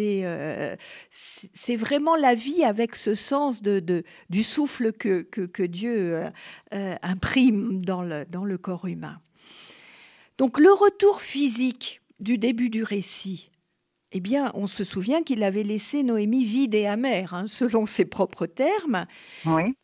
euh, 0.00 0.76
c'est 1.11 1.76
vraiment 1.76 2.16
la 2.16 2.35
vie 2.35 2.64
avec 2.64 2.97
ce 2.97 3.14
sens 3.14 3.62
de, 3.62 3.78
de 3.78 4.02
du 4.28 4.43
souffle 4.43 4.93
que, 4.93 5.23
que, 5.23 5.43
que 5.43 5.62
Dieu 5.62 6.25
euh, 6.75 6.97
imprime 7.02 7.81
dans 7.85 8.02
le, 8.02 8.25
dans 8.25 8.45
le 8.45 8.59
corps 8.59 8.87
humain. 8.87 9.21
Donc 10.38 10.59
le 10.59 10.73
retour 10.73 11.23
physique 11.23 12.00
du 12.21 12.38
début 12.38 12.71
du 12.71 12.83
récit, 12.83 13.50
eh 14.17 14.21
bien, 14.21 14.53
on 14.55 14.69
se 14.69 14.85
souvient 14.85 15.25
qu'il 15.25 15.43
avait 15.43 15.64
laissé 15.64 16.05
Noémie 16.05 16.45
vide 16.45 16.76
et 16.76 16.87
amère, 16.87 17.35
hein, 17.35 17.47
selon 17.49 17.85
ses 17.85 18.05
propres 18.05 18.47
termes. 18.47 19.07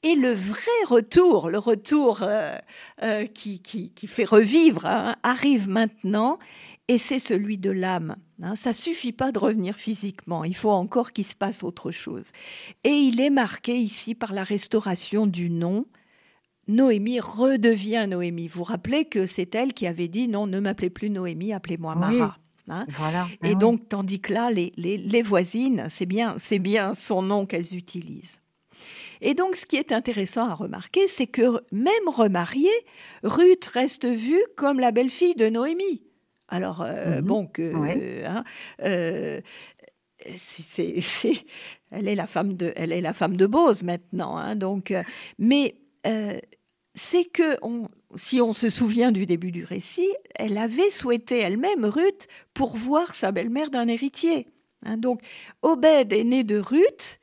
Et 0.04 0.14
le 0.14 0.30
vrai 0.30 0.70
retour, 0.86 1.50
le 1.50 1.58
retour 1.58 2.20
euh, 2.22 2.56
euh, 3.02 3.26
qui, 3.26 3.60
qui, 3.60 4.06
fait 4.06 4.24
revivre, 4.24 4.86
hein, 4.86 5.16
arrive 5.24 5.68
maintenant, 5.68 6.38
et 6.86 6.96
c'est 6.96 7.18
celui 7.18 7.58
de 7.58 7.72
l'âme. 7.72 8.14
Hein. 8.40 8.54
Ça 8.54 8.72
suffit 8.72 9.12
pas 9.12 9.32
de 9.32 9.40
revenir 9.40 9.74
physiquement, 9.74 10.44
il 10.44 10.54
faut 10.54 10.70
encore 10.70 11.12
qu'il 11.12 11.26
se 11.26 11.34
passe 11.34 11.64
autre 11.64 11.90
chose. 11.90 12.30
Et 12.84 12.90
il 12.92 13.20
est 13.20 13.30
marqué 13.30 13.76
ici 13.76 14.14
par 14.14 14.32
la 14.32 14.44
restauration 14.44 15.26
du 15.26 15.50
nom, 15.50 15.86
Noémie 16.70 17.20
redevient 17.20 18.06
Noémie. 18.08 18.48
Vous 18.48 18.58
vous 18.58 18.64
rappelez 18.64 19.04
que 19.04 19.26
c'est 19.26 19.54
elle 19.54 19.72
qui 19.72 19.86
avait 19.86 20.08
dit 20.08 20.28
non, 20.28 20.46
ne 20.46 20.60
m'appelez 20.60 20.90
plus 20.90 21.10
Noémie, 21.10 21.52
appelez-moi 21.52 21.94
Mara. 21.94 22.36
Hein. 22.68 22.86
voilà. 22.90 23.26
Et 23.42 23.56
donc, 23.56 23.88
tandis 23.88 24.20
que 24.20 24.32
là, 24.32 24.50
les, 24.50 24.72
les, 24.76 25.22
voisines, 25.22 25.86
c'est 25.88 26.06
bien, 26.06 26.36
c'est 26.38 26.60
bien 26.60 26.94
son 26.94 27.22
nom 27.22 27.44
qu'elles 27.44 27.74
utilisent. 27.74 28.40
Et 29.20 29.34
donc, 29.34 29.56
ce 29.56 29.66
qui 29.66 29.76
est 29.76 29.90
intéressant 29.90 30.48
à 30.48 30.54
remarquer, 30.54 31.08
c'est 31.08 31.26
que 31.26 31.60
même 31.72 32.08
remariée, 32.08 32.68
Ruth 33.24 33.66
reste 33.66 34.06
vue 34.06 34.42
comme 34.56 34.78
la 34.78 34.92
belle-fille 34.92 35.34
de 35.34 35.48
Noémie. 35.48 36.02
Alors, 36.48 36.82
euh, 36.82 37.16
mhm. 37.16 37.26
bon, 37.26 37.46
que. 37.46 38.24
Hein, 38.24 38.44
euh, 38.82 39.40
c'est, 40.36 40.94
elle 41.90 42.06
est 42.06 42.14
la 42.14 42.26
femme 42.26 42.54
de, 42.54 42.72
elle 42.76 42.92
est 42.92 43.00
la 43.00 43.12
femme 43.12 43.36
de 43.36 43.46
Bose 43.46 43.82
maintenant, 43.82 44.36
hein, 44.36 44.54
donc, 44.54 44.90
euh, 44.90 45.02
mais 45.38 45.76
c'est 46.94 47.24
que, 47.24 47.56
si 48.16 48.40
on 48.40 48.52
se 48.52 48.68
souvient 48.68 49.12
du 49.12 49.26
début 49.26 49.52
du 49.52 49.64
récit, 49.64 50.12
elle 50.34 50.58
avait 50.58 50.90
souhaité 50.90 51.38
elle-même 51.38 51.84
Ruth 51.84 52.26
pour 52.54 52.76
voir 52.76 53.14
sa 53.14 53.32
belle-mère 53.32 53.70
d'un 53.70 53.88
héritier. 53.88 54.48
Hein. 54.84 54.96
donc, 54.96 55.20
Obed 55.62 56.12
est 56.12 56.24
né 56.24 56.42
de 56.42 56.58
Ruth, 56.58 57.20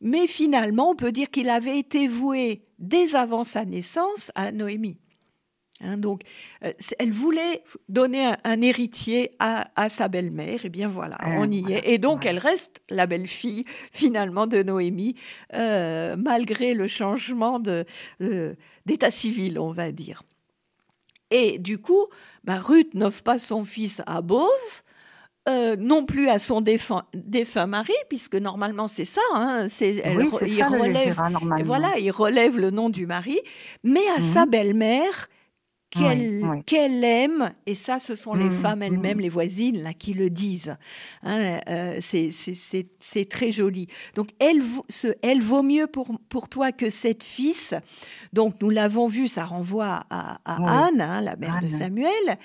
mais 0.00 0.26
finalement, 0.26 0.90
on 0.90 0.96
peut 0.96 1.12
dire 1.12 1.30
qu'il 1.30 1.50
avait 1.50 1.78
été 1.78 2.08
voué 2.08 2.62
dès 2.78 3.14
avant 3.14 3.44
sa 3.44 3.64
naissance 3.64 4.30
à 4.34 4.52
Noémie. 4.52 4.98
Hein. 5.80 5.96
donc, 5.96 6.22
euh, 6.64 6.72
elle 6.98 7.10
voulait 7.10 7.62
donner 7.88 8.34
un, 8.44 8.60
héritier 8.60 9.30
à, 9.38 9.88
sa 9.88 10.08
belle-mère, 10.08 10.64
et 10.64 10.68
bien 10.68 10.88
voilà, 10.88 11.16
ah, 11.18 11.34
on 11.36 11.50
y 11.50 11.72
est. 11.72 11.90
Et 11.90 11.98
donc, 11.98 12.26
elle 12.26 12.38
reste 12.38 12.82
la 12.90 13.06
belle-fille 13.06 13.64
finalement 13.92 14.46
de 14.46 14.62
Noémie, 14.62 15.16
euh, 15.54 16.16
malgré 16.16 16.74
le 16.74 16.86
changement 16.86 17.62
euh, 17.68 18.54
d'état 18.86 19.10
civil, 19.10 19.58
on 19.58 19.72
va 19.72 19.92
dire. 19.92 20.22
Et 21.30 21.58
du 21.58 21.78
coup, 21.78 22.06
bah, 22.44 22.58
Ruth 22.58 22.94
n'offre 22.94 23.22
pas 23.22 23.38
son 23.38 23.64
fils 23.64 24.02
à 24.06 24.20
Bose, 24.20 24.82
euh, 25.48 25.74
non 25.78 26.04
plus 26.04 26.28
à 26.28 26.38
son 26.38 26.60
défunt, 26.60 27.04
défunt 27.14 27.66
mari, 27.66 27.94
puisque 28.08 28.34
normalement 28.34 28.86
c'est 28.86 29.06
ça, 29.06 29.22
hein, 29.32 29.68
c'est, 29.70 29.94
il, 29.94 30.64
relève, 30.64 31.18
voilà, 31.64 31.98
il 31.98 32.10
relève 32.10 32.58
le 32.58 32.70
nom 32.70 32.90
du 32.90 33.06
mari, 33.06 33.38
mais 33.82 34.06
à 34.16 34.20
sa 34.20 34.44
mhm. 34.44 34.50
belle-mère 34.50 35.28
qu'elle 35.90 37.04
aime, 37.04 37.52
et 37.66 37.74
ça, 37.74 37.98
ce 37.98 38.14
sont 38.14 38.34
les 38.34 38.44
mmh, 38.44 38.52
femmes 38.52 38.82
elles-mêmes, 38.82 39.18
mmh. 39.18 39.22
les 39.22 39.28
voisines, 39.28 39.82
là, 39.82 39.92
qui 39.92 40.14
le 40.14 40.30
disent. 40.30 40.76
Hein, 41.22 41.60
euh, 41.68 41.98
c'est 42.00 43.28
très 43.28 43.50
joli. 43.50 43.88
Donc, 44.14 44.28
elle, 44.38 44.60
ce, 44.88 45.08
elle 45.22 45.40
vaut 45.40 45.62
mieux 45.62 45.88
pour, 45.88 46.08
pour 46.28 46.48
toi 46.48 46.70
que 46.70 46.90
cette 46.90 47.24
fils. 47.24 47.74
Donc, 48.32 48.54
nous 48.60 48.70
l'avons 48.70 49.08
vu, 49.08 49.26
ça 49.26 49.44
renvoie 49.44 50.04
à, 50.10 50.38
Anne, 50.44 51.00
hein, 51.00 51.20
la 51.20 51.36
mère 51.36 51.60
de 51.60 51.68
Samuel. 51.68 52.38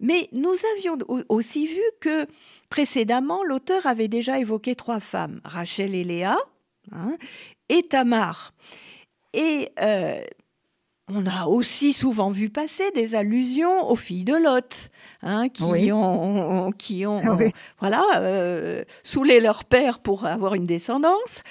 Mais 0.00 0.28
nous 0.32 0.54
avions 0.76 0.98
aussi 1.28 1.66
vu 1.66 1.82
que 2.00 2.26
précédemment, 2.68 3.42
l'auteur 3.44 3.86
avait 3.86 4.08
déjà 4.08 4.38
évoqué 4.38 4.74
trois 4.74 5.00
femmes, 5.00 5.40
Rachel 5.44 5.94
et 5.94 6.04
Léa, 6.04 6.36
hein, 6.90 7.16
et 7.68 7.84
Tamar. 7.84 8.52
Et 9.32 9.70
euh, 9.80 10.18
on 11.14 11.26
a 11.26 11.46
aussi 11.46 11.92
souvent 11.92 12.30
vu 12.30 12.48
passer 12.50 12.90
des 12.94 13.14
allusions 13.14 13.90
aux 13.90 13.96
filles 13.96 14.24
de 14.24 14.34
Lot, 14.34 14.90
hein, 15.22 15.48
qui, 15.48 15.92
ont, 15.92 16.72
qui 16.72 17.06
ont, 17.06 17.22
voilà, 17.80 18.04
euh, 18.16 18.84
saoulé 19.02 19.40
leur 19.40 19.64
père 19.64 19.98
pour 19.98 20.24
avoir 20.26 20.54
une 20.54 20.66
descendance, 20.66 21.42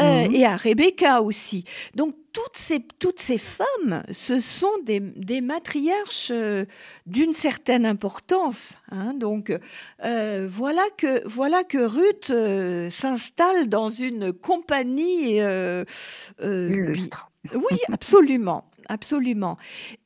euh, 0.00 0.28
mhm. 0.28 0.34
et 0.34 0.46
à 0.46 0.56
Rebecca 0.56 1.22
aussi. 1.22 1.64
Donc 1.94 2.14
toutes 2.32 2.56
ces, 2.56 2.80
toutes 2.98 3.20
ces 3.20 3.38
femmes, 3.38 4.02
ce 4.10 4.40
sont 4.40 4.72
des, 4.84 4.98
des 4.98 5.40
matriarches 5.40 6.32
euh, 6.32 6.64
d'une 7.06 7.32
certaine 7.32 7.86
importance. 7.86 8.78
Hein. 8.90 9.14
donc 9.14 9.56
voilà 10.00 10.82
que 10.96 11.26
voilà 11.26 11.64
que 11.64 11.78
Ruth 11.78 12.32
s'installe 12.92 13.68
dans 13.68 13.88
une 13.88 14.32
compagnie 14.32 15.38
illustre. 16.40 17.30
Oui, 17.54 17.78
absolument 17.92 18.64
absolument. 18.88 19.56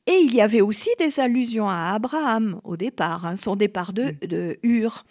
Et 0.07 0.19
il 0.23 0.33
y 0.33 0.41
avait 0.41 0.61
aussi 0.61 0.89
des 0.99 1.19
allusions 1.19 1.69
à 1.69 1.93
Abraham 1.93 2.59
au 2.63 2.77
départ, 2.77 3.25
hein, 3.25 3.35
son 3.35 3.55
départ 3.55 3.93
de, 3.93 4.13
de 4.25 4.57
Ur 4.63 5.03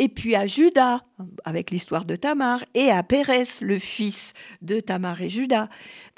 et 0.00 0.08
puis 0.08 0.34
à 0.34 0.46
Judas, 0.46 1.02
avec 1.44 1.70
l'histoire 1.70 2.06
de 2.06 2.16
Tamar, 2.16 2.64
et 2.72 2.90
à 2.90 3.02
Pérez, 3.02 3.44
le 3.60 3.78
fils 3.78 4.32
de 4.62 4.80
Tamar 4.80 5.20
et 5.20 5.28
Judas. 5.28 5.68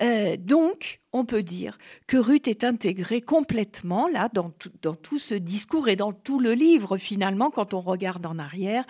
Euh, 0.00 0.36
donc, 0.38 1.00
on 1.12 1.24
peut 1.24 1.42
dire 1.42 1.78
que 2.06 2.16
Ruth 2.16 2.46
est 2.46 2.62
intégrée 2.62 3.20
complètement 3.20 4.06
là 4.06 4.28
dans 4.32 4.52
dans 4.82 4.94
tout 4.94 5.18
ce 5.18 5.34
discours 5.34 5.88
et 5.88 5.96
dans 5.96 6.12
tout 6.12 6.38
le 6.38 6.52
livre 6.52 6.96
finalement, 6.96 7.50
quand 7.50 7.74
on 7.74 7.80
regarde 7.80 8.24
en 8.24 8.38
arrière. 8.38 8.84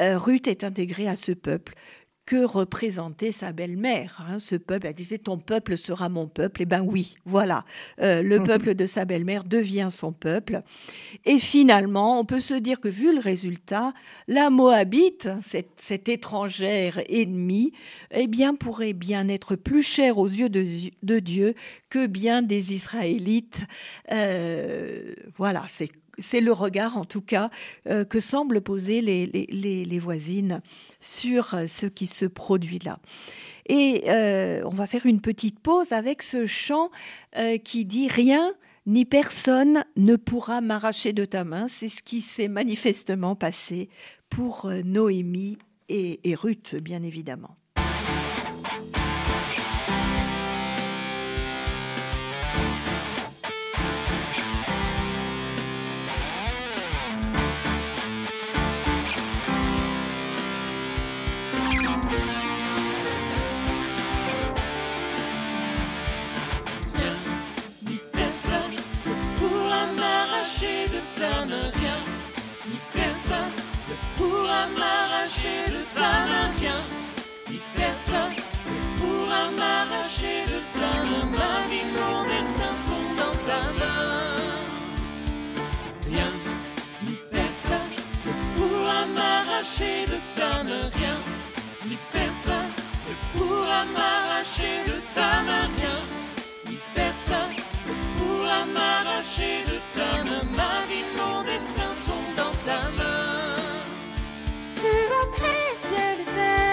Euh, 0.00 0.16
Ruth 0.16 0.48
est 0.48 0.64
intégrée 0.64 1.08
à 1.08 1.16
ce 1.16 1.32
peuple 1.32 1.74
que 2.24 2.44
représentait 2.44 3.32
sa 3.32 3.52
belle-mère. 3.52 4.24
Hein, 4.28 4.38
ce 4.38 4.54
peuple, 4.54 4.86
elle 4.86 4.94
disait 4.94 5.18
ton 5.18 5.38
peuple 5.38 5.76
sera 5.76 6.08
mon 6.08 6.28
peuple. 6.28 6.60
Et 6.60 6.64
eh 6.64 6.66
ben 6.66 6.80
oui, 6.80 7.16
voilà, 7.24 7.64
euh, 8.00 8.22
le 8.22 8.42
peuple 8.44 8.74
de 8.74 8.86
sa 8.86 9.04
belle-mère 9.04 9.44
devient 9.44 9.88
son 9.90 10.12
peuple. 10.12 10.62
Et 11.24 11.38
finalement, 11.38 12.20
on 12.20 12.24
peut 12.24 12.40
se 12.40 12.54
dire 12.54 12.80
que 12.80 12.88
vu 12.88 13.12
le 13.12 13.20
résultat, 13.20 13.92
la 14.28 14.50
Moabite, 14.50 15.28
cette, 15.40 16.08
étrangère 16.08 17.00
ennemie, 17.08 17.72
eh 18.10 18.26
bien 18.26 18.54
pourrait 18.54 18.92
bien 18.92 19.28
être 19.28 19.56
plus 19.56 19.82
chère 19.82 20.18
aux 20.18 20.28
yeux 20.28 20.48
de, 20.48 21.18
Dieu 21.18 21.54
que 21.90 22.06
bien 22.06 22.42
des 22.42 22.72
Israélites. 22.72 23.64
Euh, 24.10 25.14
voilà, 25.36 25.64
c'est 25.68 25.90
c'est 26.18 26.40
le 26.40 26.52
regard, 26.52 26.96
en 26.96 27.04
tout 27.04 27.20
cas, 27.20 27.50
euh, 27.88 28.04
que 28.04 28.20
semblent 28.20 28.60
poser 28.60 29.00
les, 29.00 29.98
voisines 29.98 30.60
sur 31.00 31.54
euh, 31.54 31.66
ce 31.66 31.86
qui 31.86 32.06
se 32.06 32.26
produit 32.26 32.78
là. 32.78 32.98
Et 33.66 34.04
euh, 34.08 34.62
on 34.64 34.74
va 34.74 34.86
faire 34.86 35.06
une 35.06 35.20
petite 35.20 35.60
pause 35.60 35.92
avec 35.92 36.22
ce 36.22 36.46
chant 36.46 36.90
qui 37.64 37.84
dit 37.84 38.08
Rien 38.08 38.52
ni 38.86 39.04
personne 39.04 39.84
ne 39.96 40.16
pourra 40.16 40.60
m'arracher 40.60 41.12
de 41.12 41.24
ta 41.24 41.44
main. 41.44 41.68
C'est 41.68 41.88
ce 41.88 42.02
qui 42.02 42.20
s'est 42.20 42.48
manifestement 42.48 43.36
passé 43.36 43.88
pour 44.28 44.68
Noémie 44.84 45.58
et 45.88 46.34
Ruth, 46.34 46.74
bien 46.74 47.04
évidemment. 47.04 47.56
Ta 75.94 76.10
main, 76.28 76.50
rien, 76.60 76.80
ni 77.50 77.60
personne 77.74 78.34
ne 78.66 78.98
pourra 78.98 79.50
m'arracher 79.58 80.44
de 80.46 80.58
ta 80.76 80.90
main. 81.10 81.26
Ma 81.38 81.68
vie, 81.70 81.88
mon 81.96 82.24
destin 82.24 82.74
sont 82.74 83.08
dans 83.20 83.36
ta 83.46 83.60
main. 83.78 84.36
Rien, 86.08 86.32
ni 87.06 87.14
personne 87.30 87.90
ne 88.26 88.32
pourra 88.56 89.06
m'arracher 89.06 90.06
de 90.06 90.18
ta 90.36 90.62
main, 90.64 90.88
rien, 90.98 91.18
ni 91.86 91.98
personne 92.12 92.70
ne 93.08 93.38
pourra 93.38 93.84
m'arracher 93.84 94.84
de 94.86 94.96
ta 95.14 95.42
main, 95.46 95.68
rien, 95.78 95.98
ni 96.68 96.78
personne 96.94 97.54
pourra 98.16 98.64
m'arracher 98.66 99.64
de 99.70 99.78
ta 99.94 100.24
main. 100.24 100.44
Ma 100.56 100.86
vie, 100.88 101.06
mon 101.16 101.42
destin 101.44 101.92
sont 101.92 102.26
dans 102.36 102.56
ta 102.64 102.80
main. 102.98 103.61
Tu 104.82 104.88
as 104.88 105.26
créé 105.36 105.74
ciel 105.86 106.18
et 106.22 106.34
terre, 106.34 106.71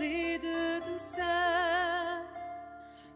et 0.00 0.38
de 0.38 0.90
douceur. 0.90 1.24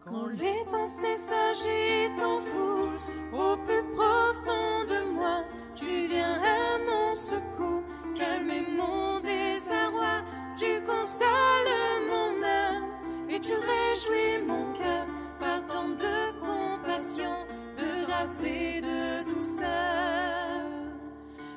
Quand 0.05 0.27
les 0.27 0.63
pensées 0.71 1.17
s'agitent 1.17 2.23
en 2.23 2.39
foule, 2.39 2.97
au 3.33 3.57
plus 3.57 3.83
profond 3.91 4.85
de 4.87 5.11
moi, 5.13 5.43
tu 5.75 6.07
viens 6.07 6.39
à 6.41 6.77
mon 6.85 7.15
secours, 7.15 7.83
calmer 8.13 8.61
mon 8.77 9.19
désarroi, 9.19 10.21
tu 10.55 10.81
consoles 10.85 12.05
mon 12.07 12.43
âme 12.43 12.85
et 13.29 13.39
tu 13.39 13.53
réjouis 13.53 14.45
mon 14.45 14.71
cœur 14.73 15.07
par 15.39 15.65
ton 15.65 15.89
de 15.89 16.39
compassion, 16.39 17.35
de 17.77 18.05
grâce 18.05 18.43
et 18.43 18.81
de 18.81 19.33
douceur. 19.33 19.65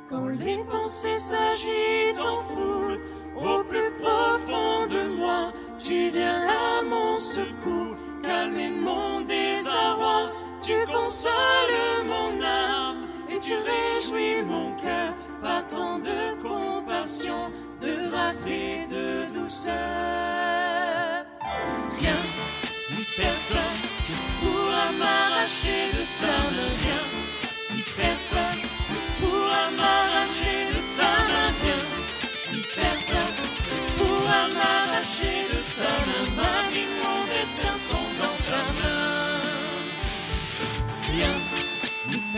Quand 0.09 0.29
les 0.29 0.64
pensées 0.71 1.19
s'agitent 1.19 2.21
en 2.21 2.41
foule, 2.41 2.78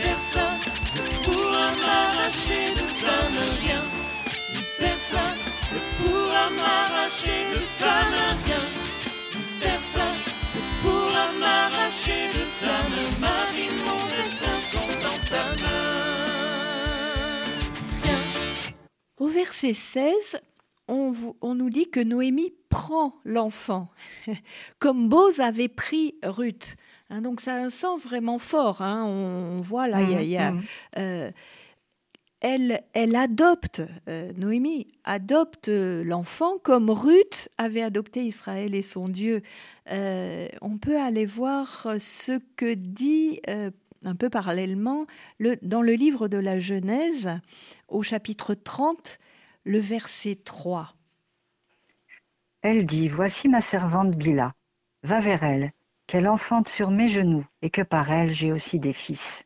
personne 0.01 0.59
ne 0.95 1.25
pourra 1.25 1.67
m'arracher 1.83 2.73
de 2.73 2.85
ta 3.01 3.17
main, 3.33 3.51
rien, 3.61 3.83
personne 4.79 5.39
ne 5.73 5.79
pourra 5.97 6.49
m'arracher 6.49 7.41
de 7.53 7.61
ta 7.79 7.95
main, 8.11 8.35
rien, 8.45 8.65
personne 9.61 10.19
ne 10.55 10.61
pourra 10.81 11.25
m'arracher 11.39 12.27
de 12.37 12.43
ta 12.59 12.75
main. 12.91 13.11
Ma 13.19 13.39
vie, 13.53 13.73
mon 13.85 14.01
destin 14.17 14.57
sont 14.57 14.91
dans 15.05 15.21
ta 15.29 15.43
main. 15.61 15.91
Rien. 18.03 18.21
Au 19.17 19.27
verset 19.27 19.73
16, 19.73 20.41
on, 20.87 21.13
on 21.41 21.55
nous 21.55 21.69
dit 21.69 21.89
que 21.89 21.99
Noémie 21.99 22.53
prend 22.69 23.15
l'enfant, 23.23 23.89
comme 24.79 25.09
Boz 25.09 25.39
avait 25.39 25.69
pris 25.69 26.15
Ruth. 26.23 26.75
Hein, 27.11 27.21
donc 27.21 27.41
ça 27.41 27.53
a 27.55 27.57
un 27.57 27.69
sens 27.69 28.05
vraiment 28.05 28.39
fort. 28.39 28.81
hein. 28.81 29.03
On, 29.05 29.57
on 29.57 29.61
voit 29.61 29.87
là, 29.87 30.01
il 30.01 30.09
y 30.11 30.15
a- 30.15 30.23
y 30.23 30.37
a, 30.37 30.51
Mhm. 30.51 30.63
euh, 30.97 31.31
elle, 32.39 32.81
elle 32.93 33.15
adopte, 33.15 33.83
euh, 34.07 34.31
Noémie 34.35 34.87
adopte 35.03 35.67
euh, 35.69 36.03
l'enfant 36.03 36.57
comme 36.63 36.89
Ruth 36.89 37.49
avait 37.59 37.83
adopté 37.83 38.23
Israël 38.23 38.73
et 38.73 38.81
son 38.81 39.07
Dieu. 39.09 39.43
Euh, 39.91 40.47
on 40.61 40.77
peut 40.77 40.99
aller 40.99 41.25
voir 41.25 41.87
ce 41.99 42.39
que 42.55 42.73
dit 42.73 43.41
euh, 43.47 43.69
un 44.05 44.15
peu 44.15 44.29
parallèlement 44.31 45.05
le, 45.37 45.57
dans 45.61 45.83
le 45.83 45.93
livre 45.93 46.27
de 46.27 46.37
la 46.37 46.57
Genèse, 46.57 47.29
au 47.89 48.01
chapitre 48.01 48.55
30, 48.55 49.19
le 49.63 49.77
verset 49.79 50.39
3. 50.43 50.95
Elle 52.63 52.85
dit, 52.87 53.07
Voici 53.07 53.47
ma 53.49 53.61
servante 53.61 54.15
Bila, 54.15 54.53
va 55.03 55.19
vers 55.19 55.43
elle, 55.43 55.71
qu'elle 56.11 56.27
enfante 56.27 56.67
sur 56.67 56.91
mes 56.91 57.07
genoux, 57.07 57.45
et 57.61 57.69
que 57.69 57.81
par 57.81 58.11
elle 58.11 58.31
j'ai 58.31 58.51
aussi 58.51 58.79
des 58.79 58.93
fils. 58.93 59.43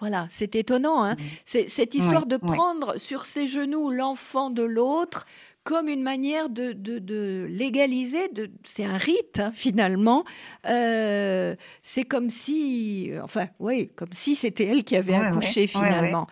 Voilà, 0.00 0.26
c'est 0.30 0.54
étonnant. 0.54 1.02
Hein 1.04 1.16
c'est 1.44 1.68
cette 1.68 1.94
histoire 1.94 2.22
Oui, 2.22 2.28
de 2.28 2.38
oui. 2.42 2.48
prendre 2.56 2.98
sur 2.98 3.26
ses 3.26 3.46
genoux 3.46 3.90
l'enfant 3.90 4.48
de 4.50 4.62
l'autre 4.62 5.26
comme 5.64 5.88
une 5.88 6.02
manière 6.02 6.48
de, 6.48 6.72
de- 6.72 6.98
de 6.98 7.46
légaliser, 7.50 8.28
de, 8.28 8.50
c'est 8.64 8.84
un 8.86 8.96
rite 8.96 9.38
hein, 9.38 9.50
finalement. 9.52 10.24
Euh, 10.66 11.56
c'est 11.82 12.04
comme 12.04 12.30
si, 12.30 13.10
enfin, 13.22 13.48
oui, 13.58 13.90
comme 13.94 14.12
si 14.12 14.34
c'était 14.34 14.64
elle 14.64 14.82
qui 14.84 14.96
avait 14.96 15.18
Ouais, 15.18 15.26
accouché 15.26 15.60
ouais, 15.60 15.60
ouais, 15.62 15.66
finalement. 15.66 16.26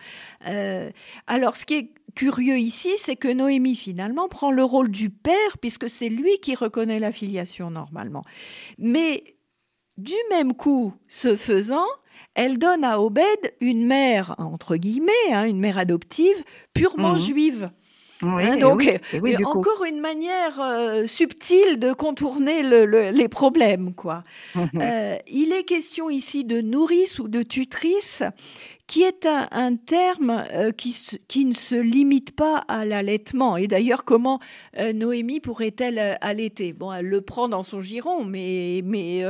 Euh, 0.47 0.89
alors, 1.27 1.55
ce 1.55 1.65
qui 1.65 1.73
est 1.75 1.89
curieux 2.15 2.57
ici, 2.57 2.89
c'est 2.97 3.15
que 3.15 3.27
Noémie 3.31 3.75
finalement 3.75 4.27
prend 4.27 4.49
le 4.51 4.63
rôle 4.63 4.89
du 4.89 5.11
père 5.11 5.57
puisque 5.61 5.87
c'est 5.87 6.09
lui 6.09 6.39
qui 6.41 6.55
reconnaît 6.55 6.97
la 6.99 7.11
filiation 7.11 7.69
normalement. 7.69 8.23
Mais 8.79 9.23
du 9.97 10.13
même 10.29 10.53
coup, 10.53 10.93
ce 11.07 11.35
faisant, 11.35 11.85
elle 12.35 12.57
donne 12.59 12.83
à 12.83 12.99
Obed 13.01 13.23
une 13.61 13.85
mère, 13.85 14.35
entre 14.37 14.75
guillemets, 14.75 15.11
hein, 15.31 15.45
une 15.45 15.59
mère 15.59 15.77
adoptive, 15.77 16.43
purement 16.73 17.13
Mhm. 17.13 17.19
juive. 17.19 17.71
Oui, 18.23 18.43
Hein, 18.45 18.57
donc, 18.57 18.79
oui, 18.79 19.19
oui, 19.21 19.35
coup. 19.35 19.43
encore 19.59 19.83
une 19.85 19.99
manière 19.99 20.59
euh, 20.59 21.05
subtile 21.05 21.77
de 21.77 21.93
contourner 21.93 22.63
le- 22.63 22.85
le- 22.85 23.11
les 23.11 23.27
problèmes. 23.27 23.93
quoi. 23.93 24.23
Mhm. 24.55 24.69
Euh, 24.81 25.17
il 25.27 25.53
est 25.53 25.63
question 25.63 26.09
ici 26.09 26.43
de 26.43 26.59
nourrice 26.61 27.19
ou 27.19 27.27
de 27.27 27.43
tutrice, 27.43 28.23
qui 28.87 29.03
est 29.03 29.25
un, 29.25 29.75
terme 29.75 30.45
euh, 30.53 30.71
qui, 30.71 31.45
ne 31.45 31.53
se 31.53 31.75
limite 31.75 32.33
pas 32.35 32.59
à 32.69 32.85
l'allaitement. 32.85 33.57
Et 33.57 33.67
d'ailleurs, 33.67 34.05
comment 34.05 34.39
euh, 34.79 34.93
Noémie 34.93 35.41
pourrait-elle 35.41 35.99
euh, 35.99 36.15
allaiter? 36.21 36.71
Bon, 36.71 36.93
elle 36.93 37.07
le 37.07 37.21
prend 37.21 37.49
dans 37.49 37.63
son 37.63 37.81
giron, 37.81 38.23
mais, 38.23 38.81
mais, 38.85 39.23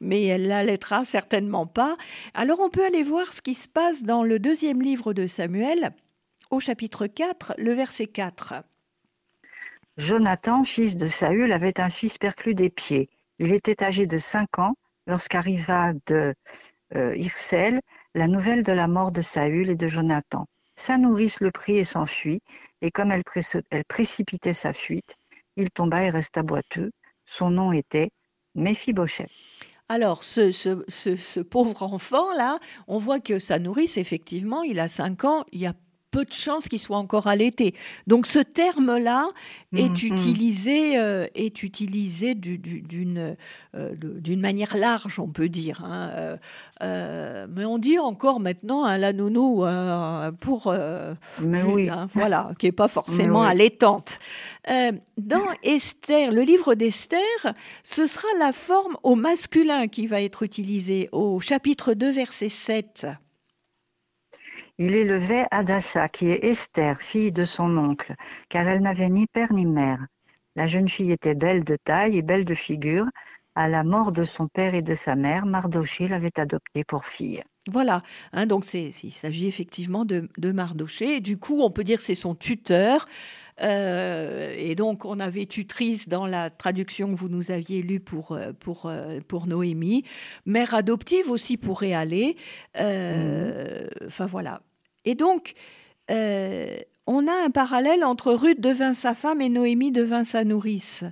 mais 0.00 0.24
elle 0.24 0.48
l'allaitera 0.48 1.04
certainement 1.04 1.66
pas. 1.66 1.98
Alors, 2.32 2.60
on 2.60 2.70
peut 2.70 2.84
aller 2.84 3.02
voir 3.02 3.34
ce 3.34 3.42
qui 3.42 3.52
se 3.52 3.68
passe 3.68 4.02
dans 4.02 4.24
le 4.24 4.38
deuxième 4.38 4.80
livre 4.80 5.12
de 5.12 5.26
Samuel, 5.26 5.90
au 6.50 6.58
chapitre 6.58 7.06
4, 7.06 7.54
le 7.58 7.72
verset 7.72 8.06
4. 8.06 8.54
Jonathan, 9.98 10.64
fils 10.64 10.96
de 10.96 11.08
Saül, 11.08 11.52
avait 11.52 11.78
un 11.78 11.90
fils 11.90 12.16
perclus 12.16 12.54
des 12.54 12.70
pieds. 12.70 13.10
Il 13.38 13.52
était 13.52 13.84
âgé 13.84 14.06
de 14.06 14.16
cinq 14.16 14.58
ans 14.58 14.74
lorsqu'arriva 15.06 15.92
de 16.06 16.34
Hirsel 16.94 17.80
la 18.14 18.28
nouvelle 18.28 18.62
de 18.62 18.72
la 18.72 18.88
mort 18.88 19.12
de 19.12 19.20
Saül 19.20 19.70
et 19.70 19.76
de 19.76 19.88
Jonathan. 19.88 20.46
Sa 20.76 20.98
nourrice 20.98 21.40
le 21.40 21.50
prit 21.50 21.76
et 21.76 21.84
s'enfuit, 21.84 22.40
et 22.80 22.90
comme 22.90 23.10
elle, 23.10 23.24
pré- 23.24 23.42
elle 23.70 23.84
précipitait 23.84 24.54
sa 24.54 24.72
fuite, 24.72 25.16
il 25.56 25.70
tomba 25.70 26.02
et 26.02 26.10
resta 26.10 26.42
boiteux. 26.42 26.90
Son 27.24 27.50
nom 27.50 27.72
était 27.72 28.10
Méphibosheth. 28.54 29.30
Alors, 29.88 30.24
ce, 30.24 31.40
pauvre 31.40 31.82
enfant-là, 31.82 32.58
on 32.88 32.98
voit 32.98 33.20
que 33.20 33.38
sa 33.38 33.58
nourrice, 33.58 33.98
effectivement, 33.98 34.62
il 34.62 34.80
a 34.80 34.88
5 34.88 35.24
ans, 35.24 35.44
il 35.52 35.60
y 35.60 35.66
a 35.66 35.74
peu 36.14 36.24
de 36.24 36.32
chances 36.32 36.68
qu'il 36.70 36.78
soit 36.86 36.96
encore 37.06 37.26
allaité. 37.26 37.74
Donc, 38.06 38.26
ce 38.26 38.38
terme-là 38.38 39.26
est 39.74 39.88
Mhm. 40.02 40.12
utilisé, 40.12 40.96
euh, 40.98 41.26
est 41.34 41.62
utilisé 41.62 42.34
du- 42.34 42.58
du- 42.58 42.82
d'une 42.82 43.36
euh, 43.76 43.90
d'une 44.26 44.40
manière 44.40 44.76
large, 44.76 45.18
on 45.18 45.26
peut 45.38 45.48
dire. 45.48 45.82
hein. 45.84 46.36
Euh, 46.82 47.46
mais 47.54 47.64
on 47.64 47.78
dit 47.78 47.98
encore 47.98 48.38
maintenant 48.38 48.84
un 48.84 48.98
la 48.98 49.12
nounou 49.12 49.64
pour 50.40 50.72
Mais 51.40 51.62
oui, 51.64 51.88
hein, 51.88 52.06
voilà, 52.12 52.52
qui 52.58 52.66
n'est 52.66 52.72
pas 52.84 52.86
forcément 52.88 53.40
oui. 53.42 53.48
allaitante. 53.48 54.18
Dans 54.68 55.48
Esther, 55.62 56.30
le 56.32 56.42
livre 56.42 56.74
d'Esther, 56.74 57.40
ce 57.82 58.06
sera 58.06 58.28
la 58.38 58.52
forme 58.52 58.96
au 59.02 59.14
masculin 59.16 59.88
qui 59.88 60.06
va 60.06 60.22
être 60.22 60.42
utilisée 60.44 61.08
au 61.12 61.40
chapitre 61.40 61.94
2, 61.94 62.10
verset 62.12 62.48
7. 62.48 63.06
Il 64.78 64.94
élevait 64.94 65.46
Adassa, 65.50 66.08
qui 66.08 66.30
est 66.30 66.44
Esther, 66.44 67.00
fille 67.00 67.32
de 67.32 67.44
son 67.44 67.76
oncle, 67.76 68.14
car 68.48 68.66
elle 68.66 68.82
n'avait 68.82 69.08
ni 69.08 69.26
père 69.26 69.52
ni 69.52 69.66
mère. 69.66 70.04
La 70.56 70.66
jeune 70.66 70.88
fille 70.88 71.12
était 71.12 71.34
belle 71.34 71.64
de 71.64 71.76
taille 71.76 72.18
et 72.18 72.22
belle 72.22 72.44
de 72.44 72.54
figure. 72.54 73.06
À 73.56 73.68
la 73.68 73.84
mort 73.84 74.10
de 74.10 74.24
son 74.24 74.48
père 74.48 74.74
et 74.74 74.82
de 74.82 74.94
sa 74.94 75.14
mère, 75.14 75.46
Mardoché 75.46 76.08
l'avait 76.08 76.38
adoptée 76.38 76.84
pour 76.84 77.06
fille. 77.06 77.42
Voilà, 77.70 78.02
hein, 78.32 78.46
donc 78.46 78.72
il 78.74 79.12
s'agit 79.12 79.46
effectivement 79.46 80.04
de, 80.04 80.28
de 80.36 80.52
Mardoché. 80.52 81.20
Du 81.20 81.38
coup, 81.38 81.62
on 81.62 81.70
peut 81.70 81.84
dire 81.84 81.98
que 81.98 82.04
c'est 82.04 82.14
son 82.14 82.34
tuteur. 82.34 83.06
Euh, 83.62 84.54
et 84.58 84.74
donc, 84.74 85.04
on 85.04 85.20
avait 85.20 85.46
tutrice 85.46 86.08
dans 86.08 86.26
la 86.26 86.50
traduction 86.50 87.12
que 87.12 87.16
vous 87.18 87.28
nous 87.28 87.50
aviez 87.50 87.82
lue 87.82 88.00
pour, 88.00 88.32
euh, 88.32 88.52
pour, 88.58 88.86
euh, 88.86 89.20
pour 89.28 89.46
Noémie. 89.46 90.02
Mère 90.46 90.74
adoptive 90.74 91.30
aussi 91.30 91.56
pourrait 91.56 91.94
aller. 91.94 92.36
Euh, 92.80 93.86
Enfin, 94.06 94.26
voilà. 94.26 94.60
Et 95.04 95.14
donc, 95.14 95.54
euh, 96.10 96.76
on 97.06 97.26
a 97.28 97.32
un 97.44 97.50
parallèle 97.50 98.02
entre 98.04 98.32
Ruth 98.32 98.60
devint 98.60 98.94
sa 98.94 99.14
femme 99.14 99.40
et 99.42 99.48
Noémie 99.50 99.92
devint 99.92 100.24
sa 100.24 100.42
nourrice. 100.44 101.04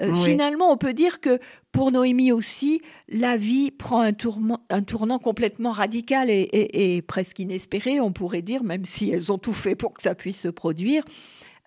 Euh, 0.00 0.10
Oui. 0.12 0.24
Finalement, 0.30 0.72
on 0.72 0.76
peut 0.78 0.94
dire 0.94 1.20
que 1.20 1.38
pour 1.70 1.92
Noémie 1.92 2.32
aussi, 2.32 2.80
la 3.08 3.36
vie 3.36 3.70
prend 3.70 4.00
un, 4.00 4.12
tourment- 4.12 4.64
un 4.70 4.82
tournant 4.82 5.18
complètement 5.18 5.70
radical 5.72 6.30
et, 6.30 6.40
et- 6.52 6.96
et 6.96 7.02
presque 7.02 7.38
inespéré, 7.40 8.00
on 8.00 8.12
pourrait 8.12 8.42
dire, 8.42 8.62
même 8.64 8.84
si 8.84 9.10
elles 9.10 9.30
ont 9.32 9.38
tout 9.38 9.52
fait 9.52 9.74
pour 9.74 9.92
que 9.92 10.02
ça 10.02 10.14
puisse 10.14 10.40
se 10.40 10.48
produire. 10.48 11.04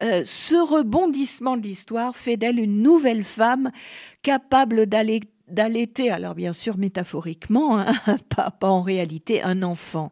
Euh, 0.03 0.21
ce 0.25 0.55
rebondissement 0.55 1.57
de 1.57 1.63
l'histoire 1.63 2.15
fait 2.15 2.37
d'elle 2.37 2.59
une 2.59 2.83
nouvelle 2.83 3.23
femme 3.23 3.71
capable 4.21 4.85
d'aller 4.85 5.21
d'allaiter, 5.47 6.11
alors 6.11 6.35
bien 6.35 6.51
sûr 6.51 6.77
métaphoriquement, 6.77 7.79
hein, 7.79 7.95
pas, 8.35 8.51
pas 8.51 8.69
en 8.69 8.81
réalité, 8.81 9.41
un 9.41 9.63
enfant. 9.63 10.11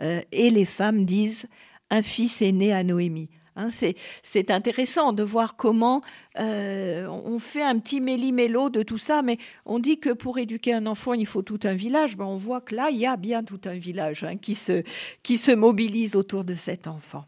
Euh, 0.00 0.22
et 0.32 0.48
les 0.48 0.64
femmes 0.64 1.04
disent, 1.04 1.46
un 1.90 2.02
fils 2.02 2.40
est 2.40 2.52
né 2.52 2.72
à 2.72 2.82
Noémie. 2.82 3.28
Hein, 3.56 3.68
c'est, 3.70 4.50
intéressant 4.50 5.12
de 5.12 5.22
voir 5.22 5.56
comment 5.56 6.00
euh, 6.38 7.06
on 7.08 7.38
fait 7.38 7.62
un 7.62 7.78
petit 7.78 8.00
méli-mélo 8.00 8.70
de 8.70 8.82
tout 8.82 8.96
ça, 8.96 9.22
mais 9.22 9.38
on 9.66 9.78
dit 9.78 9.98
que 9.98 10.10
pour 10.10 10.38
éduquer 10.38 10.72
un 10.72 10.86
enfant, 10.86 11.12
il 11.12 11.26
faut 11.26 11.42
tout 11.42 11.60
un 11.64 11.74
village. 11.74 12.16
Ben, 12.16 12.24
on 12.24 12.36
voit 12.36 12.60
que 12.60 12.74
là, 12.74 12.90
il 12.90 12.98
y 12.98 13.06
a 13.06 13.16
bien 13.16 13.42
tout 13.44 13.60
un 13.66 13.76
village 13.76 14.24
hein, 14.24 14.36
qui, 14.36 14.54
se, 14.54 14.82
qui 15.22 15.36
se 15.36 15.52
mobilise 15.52 16.16
autour 16.16 16.44
de 16.44 16.54
cet 16.54 16.86
enfant. 16.86 17.24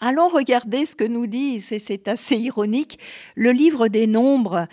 Allons 0.00 0.28
regarder 0.28 0.86
ce 0.86 0.94
que 0.94 1.04
nous 1.04 1.26
dit, 1.26 1.60
c'est, 1.60 2.08
assez 2.08 2.36
ironique, 2.36 2.98
le 3.34 3.50
livre 3.50 3.88
des 3.88 4.06
nombres 4.06 4.68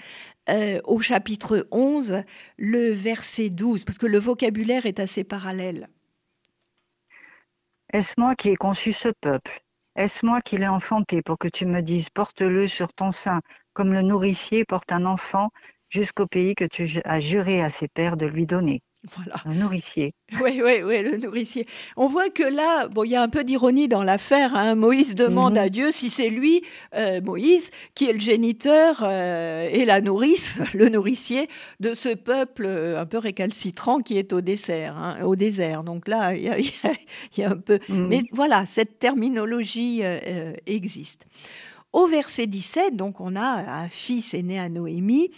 euh, 0.49 0.79
au 0.83 0.99
chapitre 0.99 1.67
11, 1.71 2.23
le 2.57 2.91
verset 2.91 3.49
12, 3.49 3.85
parce 3.85 3.97
que 3.97 4.05
le 4.05 4.19
vocabulaire 4.19 4.85
est 4.85 4.99
assez 4.99 5.23
parallèle. 5.23 5.89
Est-ce 7.91 8.19
moi 8.19 8.35
qui 8.35 8.49
ai 8.49 8.55
conçu 8.55 8.93
ce 8.93 9.09
peuple? 9.21 9.63
Est-ce 9.95 10.25
moi 10.25 10.41
qui 10.41 10.57
l'ai 10.57 10.67
enfanté 10.67 11.21
pour 11.21 11.37
que 11.39 11.47
tu 11.47 11.65
me 11.65 11.81
dises 11.81 12.09
porte-le 12.09 12.67
sur 12.67 12.93
ton 12.93 13.11
sein, 13.11 13.41
comme 13.73 13.93
le 13.93 14.01
nourricier 14.01 14.65
porte 14.65 14.91
un 14.91 15.05
enfant 15.05 15.49
jusqu'au 15.89 16.27
pays 16.27 16.53
que 16.53 16.65
tu 16.65 17.01
as 17.03 17.19
juré 17.19 17.61
à 17.61 17.69
ses 17.69 17.87
pères 17.87 18.17
de 18.17 18.25
lui 18.25 18.45
donner? 18.45 18.81
Voilà. 19.15 19.35
Un 19.45 19.53
nourricier. 19.55 20.13
Oui, 20.41 20.61
oui, 20.63 20.81
oui, 20.83 21.03
le 21.03 21.17
nourricier. 21.17 21.67
On 21.95 22.07
voit 22.07 22.29
que 22.29 22.43
là, 22.43 22.87
bon, 22.87 23.03
il 23.03 23.11
y 23.11 23.15
a 23.15 23.21
un 23.21 23.29
peu 23.29 23.43
d'ironie 23.43 23.87
dans 23.87 24.01
l'affaire. 24.03 24.55
hein. 24.55 24.73
Moïse 24.75 25.13
demande 25.13 25.53
Mhm. 25.53 25.59
à 25.59 25.69
Dieu 25.69 25.91
si 25.91 26.09
c'est 26.09 26.29
lui, 26.29 26.63
euh, 26.95 27.21
Moïse, 27.21 27.69
qui 27.93 28.05
est 28.09 28.13
le 28.13 28.19
géniteur 28.19 29.01
euh, 29.03 29.69
et 29.71 29.85
la 29.85 30.01
nourrice, 30.01 30.57
le 30.73 30.89
nourricier 30.89 31.47
de 31.79 31.93
ce 31.93 32.15
peuple 32.15 32.65
euh, 32.65 32.99
un 32.99 33.05
peu 33.05 33.19
récalcitrant 33.19 33.99
qui 33.99 34.17
est 34.17 34.33
au 34.33 34.41
désert. 34.41 34.97
hein, 34.97 35.17
au 35.23 35.35
désert. 35.35 35.83
Donc 35.83 36.07
là, 36.07 36.33
il 36.35 36.43
y 36.43 36.49
a, 36.49 36.57
y 36.59 36.71
y 37.37 37.43
un 37.43 37.57
peu. 37.57 37.79
Mhm. 37.87 38.07
Mais 38.07 38.23
voilà, 38.31 38.65
cette 38.65 38.97
terminologie 38.97 39.99
euh, 40.03 40.53
existe. 40.65 41.27
Au 41.93 42.07
verset 42.07 42.47
17, 42.47 42.95
donc 42.97 43.21
on 43.21 43.35
a 43.37 43.81
un 43.83 43.87
fils 43.87 44.33
est 44.33 44.41
né 44.43 44.59
à 44.59 44.67
Noémie. 44.67 45.29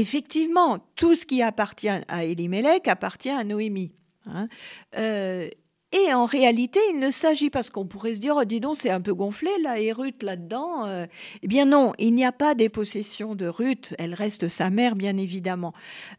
Effectivement, 0.00 0.78
tout 0.96 1.14
ce 1.14 1.24
qui 1.24 1.42
appartient 1.42 1.88
à 1.88 2.24
Elimelech 2.24 2.88
appartient 2.88 3.30
à 3.30 3.44
Noémie. 3.44 3.92
Hein. 4.26 4.48
Euh, 4.96 5.48
et 5.92 6.12
en 6.12 6.24
réalité, 6.24 6.80
il 6.92 6.98
ne 6.98 7.12
s'agit 7.12 7.50
pas, 7.50 7.60
parce 7.60 7.70
qu'on 7.70 7.86
pourrait 7.86 8.16
se 8.16 8.20
dire, 8.20 8.34
oh, 8.36 8.44
dis 8.44 8.58
donc, 8.58 8.76
c'est 8.76 8.90
un 8.90 9.00
peu 9.00 9.14
gonflé, 9.14 9.50
là, 9.62 9.78
et 9.78 9.92
Ruth 9.92 10.24
là-dedans. 10.24 10.86
Euh. 10.86 11.06
eh 11.42 11.46
bien 11.46 11.66
non, 11.66 11.92
il 12.00 12.14
n'y 12.14 12.24
a 12.24 12.32
pas 12.32 12.56
des 12.56 12.68
possessions 12.68 13.36
de 13.36 13.46
Ruth, 13.46 13.94
elle 13.98 14.14
reste 14.14 14.48
sa 14.48 14.70
mère, 14.70 14.96
bien 14.96 15.16
évidemment. 15.16 15.72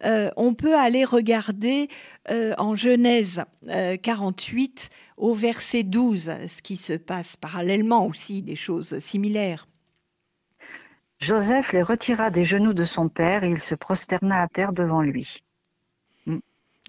Euh, 0.06 0.30
on 0.38 0.54
peut 0.54 0.76
aller 0.76 1.04
regarder 1.04 1.90
en 2.58 2.74
Genèse 2.74 3.44
48 3.68 4.90
au 5.18 5.34
verset 5.34 5.84
12, 5.84 6.32
ce 6.48 6.62
qui 6.64 6.78
se 6.78 6.94
passe 6.94 7.36
parallèlement 7.36 8.08
aussi, 8.08 8.42
des 8.42 8.56
choses 8.56 8.98
similaires. 9.00 9.68
Joseph 11.20 11.72
les 11.74 11.82
retira 11.82 12.30
des 12.30 12.44
genoux 12.44 12.74
de 12.74 12.84
son 12.84 13.10
père 13.10 13.44
et 13.44 13.50
il 13.50 13.60
se 13.60 13.76
prosterna 13.76 14.42
à 14.42 14.48
terre 14.48 14.74
devant 14.74 15.02
lui. 15.02 15.44
Mm. 16.26 16.38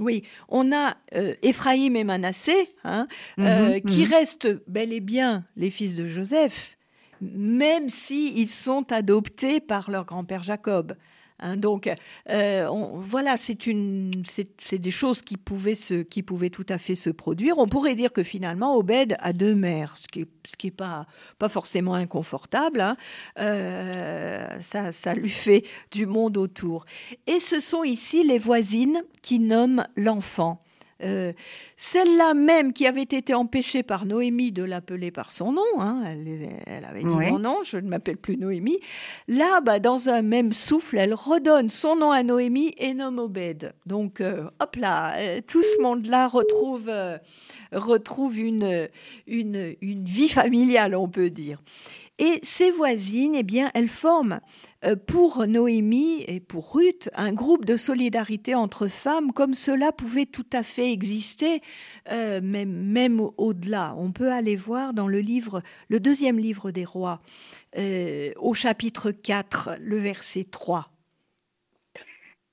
Oui, 0.01 0.25
on 0.49 0.73
a 0.73 0.97
euh, 1.15 1.35
Éphraïm 1.43 1.97
et 1.97 2.05
Manassé, 2.05 2.75
hein, 2.85 3.09
euh, 3.39 3.75
mhm, 3.75 3.81
qui 3.83 4.05
mhm. 4.05 4.13
restent 4.13 4.69
bel 4.69 4.93
et 4.93 5.01
bien 5.01 5.45
les 5.57 5.71
fils 5.71 5.95
de 5.95 6.07
Joseph, 6.07 6.77
même 7.21 7.89
s'ils 7.89 8.51
sont 8.51 8.93
adoptés 8.93 9.61
par 9.61 9.91
leur 9.91 10.05
grand-père 10.05 10.43
Jacob. 10.43 10.97
Hein, 11.39 11.57
donc 11.57 11.91
euh, 12.31 12.69
voilà, 12.95 13.37
c'est 13.37 14.79
des 14.79 14.91
choses 14.91 15.23
qui 15.23 15.37
pouvaient 15.37 16.51
tout 16.51 16.67
à 16.69 16.79
fait 16.79 16.95
se 16.95 17.11
produire. 17.11 17.59
On 17.59 17.69
pourrait 17.69 17.95
dire 17.95 18.13
que 18.13 18.23
finalement 18.23 18.77
Obed 18.77 19.17
a 19.19 19.33
deux 19.33 19.55
mères, 19.55 19.97
ce 20.01 20.09
qui 20.09 20.21
est, 20.21 20.29
ce 20.47 20.57
qui 20.57 20.69
est 20.69 20.71
pas 20.71 21.07
pas 21.39 21.49
forcément 21.49 21.95
inconfortable. 21.95 22.81
Hein. 22.81 22.97
Euh, 23.39 24.47
ça, 24.61 24.93
ça 24.93 25.15
lui 25.15 25.29
fait 25.29 25.65
du 25.93 26.07
monde 26.07 26.37
autour. 26.37 26.87
Et 27.27 27.41
ce 27.41 27.61
sont 27.61 27.85
ici 27.85 28.25
les 28.25 28.39
voisines 28.39 29.03
qui 29.23 29.39
nomment 29.39 29.85
l'enfant. 29.97 30.63
Euh, 31.03 31.33
celle-là 31.77 32.33
même 32.33 32.73
qui 32.73 32.87
avait 32.87 33.03
été 33.03 33.35
empêchée 33.35 33.83
par 33.83 34.07
Noémie 34.07 34.51
de 34.51 34.63
l'appeler 34.63 35.11
par 35.11 35.31
son 35.31 35.53
nom, 35.53 35.63
hein, 35.79 36.03
elle, 36.67 36.85
avait 36.87 37.01
dit 37.01 37.07
mon 37.07 37.39
nom, 37.39 37.63
je 37.63 37.77
ne 37.77 37.89
m'appelle 37.89 38.17
plus 38.17 38.39
Noémie. 38.39 38.79
Là, 39.29 39.61
bah, 39.61 39.79
dans 39.79 40.09
un 40.09 40.23
même 40.23 40.53
souffle, 40.53 40.97
elle 40.97 41.13
redonne 41.13 41.69
son 41.69 41.97
nom 41.97 42.13
à 42.13 42.23
Noémie 42.23 42.75
et 42.79 42.95
nomme 42.95 43.19
Obed. 43.19 43.75
Donc, 43.85 44.23
euh, 44.23 44.49
hop 44.59 44.77
là, 44.77 45.17
euh, 45.19 45.41
tout 45.47 45.63
ce 45.63 45.83
monde-là 45.83 46.29
retrouve, 46.29 46.91
retrouve 47.73 48.39
une, 48.39 48.89
une, 49.27 49.77
une 49.83 50.05
vie 50.05 50.31
familiale, 50.31 50.95
on 50.95 51.09
peut 51.09 51.31
dire. 51.31 51.61
Et 52.19 52.41
ces 52.43 52.71
voisines, 52.71 53.35
eh 53.35 53.43
bien, 53.43 53.71
elles 53.75 53.89
forment 53.89 54.41
euh, 54.85 54.97
pour 54.97 55.47
Noémie 55.47 56.25
et 56.27 56.41
pour 56.41 56.75
Ruth 56.75 57.11
un 57.15 57.33
groupe 57.33 57.67
de 57.67 57.77
solidarité 57.77 58.55
entre 58.55 58.89
femmes, 58.89 59.33
comme 59.33 59.53
cela 59.53 59.93
pouvait 59.93 60.25
tout 60.25 60.47
à 60.55 60.63
fait 60.63 60.93
exister, 60.93 61.61
euh, 62.11 62.41
même, 62.41 62.73
même 62.73 63.21
au-delà. 63.37 63.95
On 63.99 64.13
peut 64.13 64.33
aller 64.33 64.57
voir 64.57 64.95
dans 64.95 65.09
le 65.09 65.21
livre, 65.21 65.63
le 65.91 66.01
deuxième 66.01 66.39
livre 66.39 66.71
des 66.71 66.87
rois, 66.87 67.21
euh, 67.77 68.33
au 68.37 68.55
chapitre 68.55 69.11
4, 69.11 69.77
le 69.79 69.99
verset 69.99 70.45
3. 70.51 70.89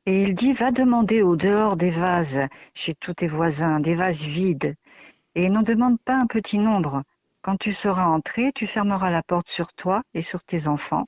Et 0.05 0.23
il 0.23 0.35
dit, 0.35 0.51
va 0.51 0.71
demander 0.71 1.21
au 1.21 1.37
dehors 1.37 1.77
des 1.77 1.91
vases, 1.91 2.41
chez 2.73 2.93
tous 2.95 3.13
tes 3.13 3.27
voisins, 3.27 3.79
des 3.79 3.95
vases 3.95 4.25
vides, 4.25 4.75
et 5.35 5.49
n'en 5.49 5.61
demande 5.61 5.97
pas 6.01 6.15
un 6.15 6.27
petit 6.27 6.57
nombre 6.57 7.03
quand 7.43 7.57
tu 7.57 7.73
seras 7.73 8.05
entré, 8.05 8.51
tu 8.55 8.65
fermeras 8.65 9.11
la 9.11 9.21
porte 9.21 9.49
sur 9.49 9.73
toi 9.73 10.01
et 10.13 10.21
sur 10.21 10.43
tes 10.43 10.67
enfants. 10.67 11.05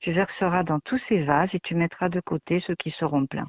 Tu 0.00 0.12
verseras 0.12 0.62
dans 0.62 0.80
tous 0.80 0.98
ces 0.98 1.24
vases 1.24 1.54
et 1.54 1.60
tu 1.60 1.74
mettras 1.74 2.08
de 2.08 2.20
côté 2.20 2.58
ceux 2.58 2.74
qui 2.74 2.90
seront 2.90 3.24
pleins. 3.24 3.46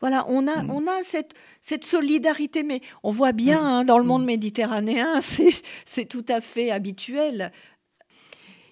Voilà, 0.00 0.24
on 0.28 0.46
a, 0.46 0.62
mm. 0.62 0.70
on 0.70 0.86
a 0.86 1.02
cette, 1.02 1.34
cette 1.60 1.84
solidarité, 1.84 2.62
mais 2.62 2.82
on 3.02 3.10
voit 3.10 3.32
bien 3.32 3.60
mm. 3.60 3.66
hein, 3.66 3.84
dans 3.84 3.98
le 3.98 4.04
monde 4.04 4.22
mm. 4.22 4.26
méditerranéen, 4.26 5.20
c'est 5.84 6.04
tout 6.04 6.24
à 6.28 6.40
fait 6.40 6.70
habituel. 6.70 7.52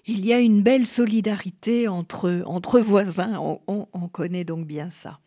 Il 0.04 0.24
y 0.24 0.32
a 0.32 0.38
une 0.38 0.62
belle 0.62 0.86
solidarité 0.86 1.88
entre, 1.88 2.42
entre 2.46 2.78
voisins, 2.78 3.40
on, 3.40 3.88
on 3.92 4.08
connaît 4.08 4.44
donc 4.44 4.66
bien 4.66 4.90
ça. 4.90 5.18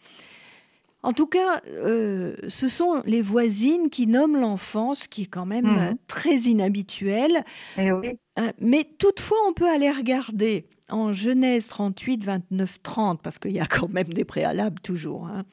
En 1.01 1.13
tout 1.13 1.27
cas, 1.27 1.61
euh, 1.67 2.35
ce 2.49 2.67
sont 2.67 3.01
les 3.05 3.21
voisines 3.21 3.89
qui 3.89 4.05
nomment 4.05 4.39
l'enfant, 4.39 4.95
ce 4.95 5.07
qui 5.07 5.23
est 5.23 5.27
quand 5.27 5.45
même 5.45 5.65
mhm. 5.65 5.97
très 6.07 6.35
inhabituel. 6.35 7.43
Eh 7.77 7.91
euh, 7.91 8.51
mais 8.59 8.85
toutefois, 8.97 9.37
on 9.47 9.53
peut 9.53 9.69
aller 9.69 9.91
regarder 9.91 10.67
en 10.89 11.13
Genèse 11.13 11.67
38, 11.67 12.23
29, 12.23 12.81
30, 12.83 13.21
parce 13.21 13.39
qu'il 13.39 13.51
y 13.51 13.59
a 13.59 13.65
quand 13.69 13.89
même 13.89 14.09
des 14.09 14.25
préalables 14.25 14.79
toujours. 14.81 15.27
Hein. 15.27 15.45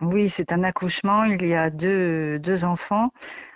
Oui, 0.00 0.28
c'est 0.28 0.52
un 0.52 0.62
accouchement, 0.62 1.24
il 1.24 1.44
y 1.44 1.54
a 1.54 1.70
deux, 1.70 2.38
deux 2.38 2.64
enfants. 2.64 3.08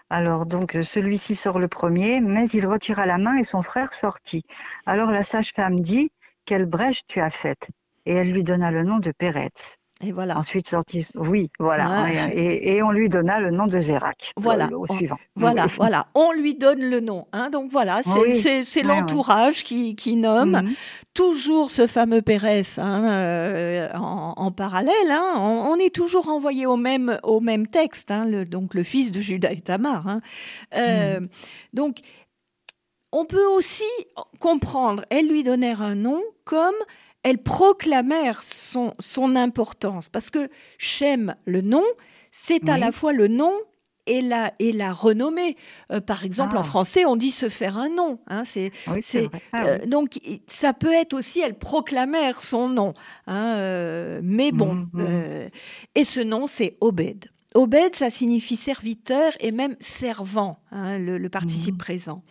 Alors 0.08 0.44
donc 0.44 0.76
celui-ci 0.82 1.36
sort 1.36 1.60
le 1.60 1.68
premier, 1.68 2.20
mais 2.20 2.48
il 2.48 2.66
retira 2.66 3.06
la 3.06 3.18
main 3.18 3.36
et 3.36 3.44
son 3.44 3.62
frère 3.62 3.92
sortit. 3.92 4.44
Alors 4.84 5.10
la 5.10 5.22
sage-femme 5.22 5.78
dit, 5.78 6.10
quelle 6.46 6.66
brèche 6.66 7.02
tu 7.06 7.20
as 7.20 7.30
faite 7.30 7.68
Et 8.06 8.14
elle 8.14 8.32
lui 8.32 8.42
donna 8.42 8.72
le 8.72 8.82
nom 8.82 8.98
de 8.98 9.12
Péretz. 9.12 9.79
Et 10.02 10.12
voilà. 10.12 10.38
Ensuite 10.38 10.68
sorti, 10.68 11.06
oui, 11.14 11.50
voilà. 11.58 12.08
Et, 12.32 12.82
on 12.82 12.90
lui 12.90 13.10
donna 13.10 13.38
le 13.38 13.50
nom 13.50 13.66
de 13.66 13.80
Gérac. 13.80 14.32
Voilà. 14.36 14.68
Au, 14.72 14.86
suivant. 14.86 15.18
Voilà, 15.36 15.66
voilà. 15.76 16.06
On 16.14 16.32
lui 16.32 16.54
donne 16.54 16.80
le 16.80 17.00
nom. 17.00 17.26
Hein. 17.32 17.50
Donc 17.50 17.70
voilà, 17.70 18.00
c'est 18.02 18.82
l'entourage 18.82 19.62
qui, 19.62 19.94
qui, 19.96 20.16
nomme. 20.16 20.62
Mhm. 20.62 20.74
Toujours 21.12 21.70
ce 21.70 21.86
fameux 21.86 22.22
Pérez 22.22 22.62
hein, 22.78 23.08
euh, 23.10 23.88
en, 23.94 24.50
parallèle. 24.52 25.10
Hein. 25.10 25.34
On, 25.36 25.76
est 25.76 25.94
toujours 25.94 26.28
envoyé 26.28 26.66
au 26.66 26.76
même, 26.76 27.18
au 27.22 27.40
même 27.40 27.66
texte. 27.66 28.10
Le, 28.10 28.44
donc 28.44 28.74
le 28.74 28.82
fils 28.82 29.12
de 29.12 29.20
Judas 29.20 29.50
et 29.50 29.60
Tamar. 29.60 30.20
Euh, 30.76 31.20
mhm. 31.20 31.28
Donc 31.74 31.98
on 33.12 33.24
peut 33.24 33.46
aussi 33.46 33.84
comprendre, 34.38 35.04
elles 35.10 35.28
lui 35.28 35.42
donnèrent 35.42 35.82
un 35.82 35.96
nom 35.96 36.22
comme 36.44 36.74
elles 37.22 37.42
proclamèrent 37.42 38.42
son, 38.42 38.92
son 38.98 39.36
importance, 39.36 40.08
parce 40.08 40.30
que 40.30 40.48
Shem, 40.78 41.34
le 41.44 41.60
nom, 41.60 41.84
c'est 42.32 42.68
à 42.68 42.78
la 42.78 42.92
fois 42.92 43.12
le 43.12 43.28
nom 43.28 43.52
et 44.06 44.22
la, 44.22 44.52
et 44.58 44.72
la 44.72 44.92
renommée. 44.92 45.56
Euh, 45.92 46.00
par 46.00 46.24
exemple, 46.24 46.56
en 46.56 46.60
ah. 46.60 46.64
français, 46.64 47.04
on 47.04 47.16
dit 47.16 47.30
se 47.30 47.48
faire 47.48 47.78
un 47.78 47.88
nom. 47.88 48.18
Hein, 48.26 48.42
c'est, 48.44 48.72
ah 48.86 48.94
euh, 49.54 49.78
donc, 49.86 50.18
ça 50.46 50.72
peut 50.72 50.92
être 50.92 51.12
aussi, 51.12 51.40
elles 51.40 51.58
proclamèrent 51.58 52.42
son 52.42 52.68
nom. 52.68 52.94
Hein, 53.26 53.54
euh, 53.56 54.20
mais 54.22 54.52
bon, 54.52 54.74
mmh, 54.74 54.88
mmh. 54.94 55.50
et 55.94 56.04
ce 56.04 56.20
nom, 56.20 56.46
c'est 56.46 56.76
Obed. 56.80 57.26
Obed, 57.54 57.96
ça 57.96 58.10
signifie 58.10 58.56
serviteur 58.56 59.32
et 59.40 59.50
même 59.50 59.76
servant, 59.80 60.60
hein, 60.70 60.98
le, 60.98 61.28
participe 61.28 61.74
mmh. 61.74 61.78
présent. 61.78 62.22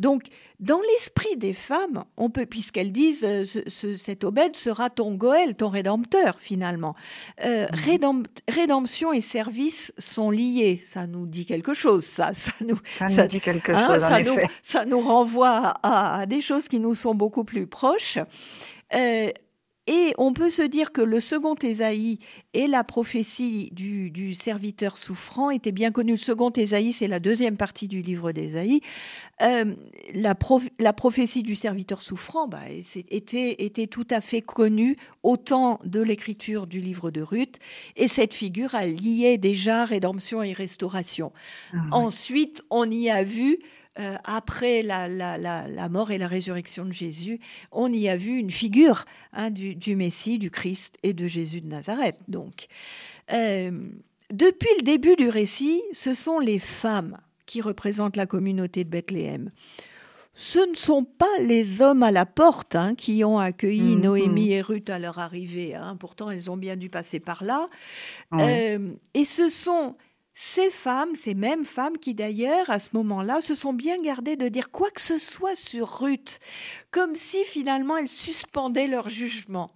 Donc, 0.00 0.22
dans 0.60 0.80
l'esprit 0.92 1.36
des 1.36 1.52
femmes, 1.52 2.04
on 2.16 2.30
peut, 2.30 2.46
puisqu'elles 2.46 2.90
disent 2.90 3.22
euh, 3.22 3.44
cet 3.44 4.24
Obed 4.24 4.56
sera 4.56 4.88
ton 4.88 5.14
Goël, 5.14 5.54
ton 5.54 5.68
rédempteur 5.68 6.38
finalement. 6.38 6.96
Euh, 7.44 7.66
mhm. 7.70 8.24
rédemption 8.48 9.12
et 9.12 9.20
service 9.20 9.92
sont 9.98 10.30
liés. 10.30 10.82
Ça 10.86 11.06
nous 11.06 11.26
dit 11.26 11.44
quelque 11.44 11.74
chose, 11.74 12.04
ça. 12.06 12.32
Ça 12.40 12.52
nous, 12.60 12.78
ça 13.08 13.26
dit 13.26 13.40
quelque 13.40 13.72
hein, 13.72 13.86
chose, 13.86 14.04
en 14.04 14.16
effet. 14.16 14.48
Ça 14.62 14.86
nous 14.86 15.00
renvoie 15.00 15.74
à, 15.82 16.24
des 16.26 16.40
choses 16.40 16.68
qui 16.68 16.80
nous 16.80 16.94
sont 16.94 17.14
beaucoup 17.14 17.44
plus 17.44 17.66
proches. 17.66 18.18
Euh, 18.94 19.30
et 19.86 20.12
on 20.18 20.32
peut 20.32 20.50
se 20.50 20.62
dire 20.62 20.92
que 20.92 21.00
le 21.00 21.20
second 21.20 21.54
Ésaïe 21.54 22.18
et 22.52 22.66
la 22.66 22.84
prophétie 22.84 23.70
du, 23.72 24.34
serviteur 24.34 24.96
souffrant 24.96 25.50
étaient 25.50 25.72
bien 25.72 25.90
connus. 25.90 26.12
Le 26.12 26.18
second 26.18 26.50
Ésaïe, 26.50 26.92
c'est 26.92 27.08
la 27.08 27.18
deuxième 27.18 27.56
partie 27.56 27.88
du 27.88 28.02
livre 28.02 28.32
d'Ésaïe. 28.32 28.82
Euh, 29.42 29.74
la, 30.14 30.34
prophétie 30.92 31.42
du 31.42 31.54
serviteur 31.54 32.02
souffrant 32.02 32.46
bah, 32.46 32.68
était, 32.68 33.64
était 33.64 33.86
tout 33.86 34.06
à 34.10 34.20
fait 34.20 34.42
connue 34.42 34.96
au 35.22 35.36
temps 35.36 35.80
de 35.84 36.00
l'écriture 36.00 36.66
du 36.66 36.80
livre 36.80 37.10
de 37.10 37.22
Ruth. 37.22 37.58
Et 37.96 38.06
cette 38.06 38.34
figure 38.34 38.74
a 38.74 38.86
lié 38.86 39.38
déjà 39.38 39.86
rédemption 39.86 40.42
et 40.42 40.52
restauration. 40.52 41.32
Ah 41.72 41.78
Ensuite, 41.92 42.62
on 42.70 42.90
y 42.90 43.08
a 43.08 43.24
vu 43.24 43.58
euh, 43.98 44.16
après 44.22 44.82
la, 44.82 45.88
mort 45.88 46.12
et 46.12 46.18
la 46.18 46.28
résurrection 46.28 46.84
de 46.84 46.92
Jésus, 46.92 47.40
on 47.72 47.92
y 47.92 48.08
a 48.08 48.16
vu 48.16 48.36
une 48.36 48.50
figure 48.50 49.04
hein, 49.32 49.50
du, 49.50 49.96
Messie, 49.96 50.38
du 50.38 50.50
Christ 50.50 50.96
et 51.02 51.12
de 51.12 51.26
Jésus 51.26 51.60
de 51.60 51.66
Nazareth. 51.66 52.16
Donc, 52.28 52.68
euh, 53.32 53.70
depuis 54.32 54.70
le 54.78 54.84
début 54.84 55.16
du 55.16 55.28
récit, 55.28 55.82
ce 55.92 56.14
sont 56.14 56.38
les 56.38 56.60
femmes 56.60 57.18
qui 57.46 57.60
représentent 57.60 58.16
la 58.16 58.26
communauté 58.26 58.84
de 58.84 58.90
Bethléem. 58.90 59.50
Ce 60.34 60.60
ne 60.60 60.76
sont 60.76 61.04
pas 61.04 61.26
les 61.40 61.82
hommes 61.82 62.04
à 62.04 62.12
la 62.12 62.24
porte 62.24 62.76
hein, 62.76 62.94
qui 62.94 63.24
ont 63.24 63.40
accueilli 63.40 63.96
mm, 63.96 64.00
Noémie 64.00 64.52
et 64.52 64.60
Ruth 64.60 64.88
à 64.88 65.00
leur 65.00 65.18
arrivée. 65.18 65.74
Hein. 65.74 65.96
Pourtant, 65.98 66.30
elles 66.30 66.50
ont 66.50 66.56
bien 66.56 66.76
dû 66.76 66.88
passer 66.88 67.18
par 67.18 67.42
là. 67.42 67.68
Euh, 68.34 68.92
et 69.14 69.24
ce 69.24 69.48
sont 69.48 69.96
ces 70.42 70.70
femmes, 70.70 71.14
ces 71.16 71.34
mêmes 71.34 71.66
femmes 71.66 71.98
qui 71.98 72.14
d'ailleurs, 72.14 72.70
à 72.70 72.78
ce 72.78 72.88
moment-là, 72.94 73.42
se 73.42 73.54
sont 73.54 73.74
bien 73.74 74.00
gardées 74.00 74.36
de 74.36 74.48
dire 74.48 74.70
quoi 74.70 74.90
que 74.90 75.02
ce 75.02 75.18
soit 75.18 75.54
sur 75.54 76.00
Ruth, 76.00 76.38
comme 76.90 77.14
si 77.14 77.44
finalement 77.44 77.98
elles 77.98 78.08
suspendaient 78.08 78.86
leur 78.86 79.10
jugement. 79.10 79.70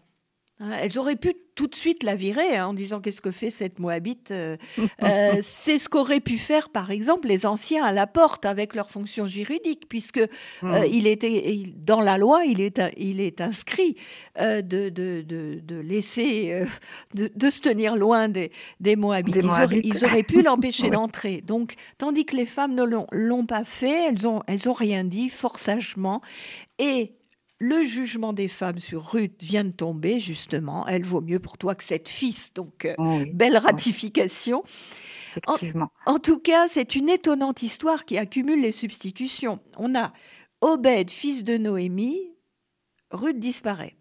Hein, 0.64 0.70
elles 0.80 0.98
auraient 0.98 1.16
pu 1.16 1.34
tout 1.54 1.66
de 1.66 1.74
suite 1.74 2.02
la 2.02 2.14
virer 2.14 2.56
hein, 2.56 2.68
en 2.68 2.74
disant 2.74 3.00
qu'est-ce 3.00 3.20
que 3.20 3.30
fait 3.30 3.50
cette 3.50 3.78
Moabite. 3.78 4.30
Euh, 4.30 4.56
euh, 5.02 5.36
c'est 5.42 5.78
ce 5.78 5.88
qu'auraient 5.88 6.20
pu 6.20 6.38
faire, 6.38 6.70
par 6.70 6.90
exemple, 6.90 7.28
les 7.28 7.44
anciens 7.44 7.84
à 7.84 7.92
la 7.92 8.06
porte 8.06 8.46
avec 8.46 8.74
leur 8.74 8.90
fonction 8.90 9.26
juridique, 9.26 9.88
puisque 9.88 10.20
hmm. 10.62 10.72
euh, 10.72 10.86
il 10.86 11.06
était 11.06 11.64
dans 11.76 12.00
la 12.00 12.16
loi, 12.16 12.44
il 12.44 12.60
est, 12.60 12.80
il 12.96 13.20
est 13.20 13.40
inscrit 13.40 13.96
de, 14.36 14.88
de, 14.88 15.22
de, 15.22 15.76
laisser, 15.76 16.64
de, 17.14 17.50
se 17.50 17.60
tenir 17.60 17.94
loin 17.94 18.28
des, 18.28 18.50
des 18.80 18.96
Moabites. 18.96 19.36
Ils, 19.36 20.04
auraient, 20.04 20.22
pu 20.24 20.42
l'empêcher 20.42 20.90
d'entrer. 20.90 21.40
Donc, 21.40 21.74
tandis 21.98 22.24
que 22.24 22.36
les 22.36 22.46
femmes 22.46 22.74
ne 22.74 22.82
l'ont 23.12 23.46
pas 23.46 23.64
fait, 23.64 24.08
elles 24.08 24.26
ont, 24.26 24.42
elles 24.48 24.68
ont 24.68 24.72
rien 24.72 25.04
dit, 25.04 25.28
fort 25.28 25.58
sagement. 25.58 26.20
Et 26.78 27.12
le 27.64 27.82
jugement 27.82 28.32
des 28.32 28.48
femmes 28.48 28.78
sur 28.78 29.12
Ruth 29.12 29.42
vient 29.42 29.64
de 29.64 29.70
tomber, 29.70 30.20
justement. 30.20 30.86
Elle 30.86 31.04
vaut 31.04 31.20
mieux 31.20 31.38
pour 31.38 31.56
toi 31.56 31.74
que 31.74 31.84
cette 31.84 32.08
fils. 32.08 32.52
Donc, 32.52 32.84
euh, 32.84 32.94
oh 32.98 33.22
belle 33.32 33.56
ratification. 33.56 34.62
Effectivement. 35.30 35.90
En, 36.06 36.18
tout 36.18 36.38
cas, 36.38 36.68
c'est 36.68 36.94
une 36.94 37.08
étonnante 37.08 37.62
histoire 37.62 38.04
qui 38.04 38.18
accumule 38.18 38.60
les 38.60 38.72
substitutions. 38.72 39.60
On 39.78 39.94
a 39.94 40.12
Obed, 40.60 41.10
fils 41.10 41.42
de 41.44 41.56
Noémie, 41.56 42.32
Ruth 43.10 43.38
disparaît. 43.38 43.96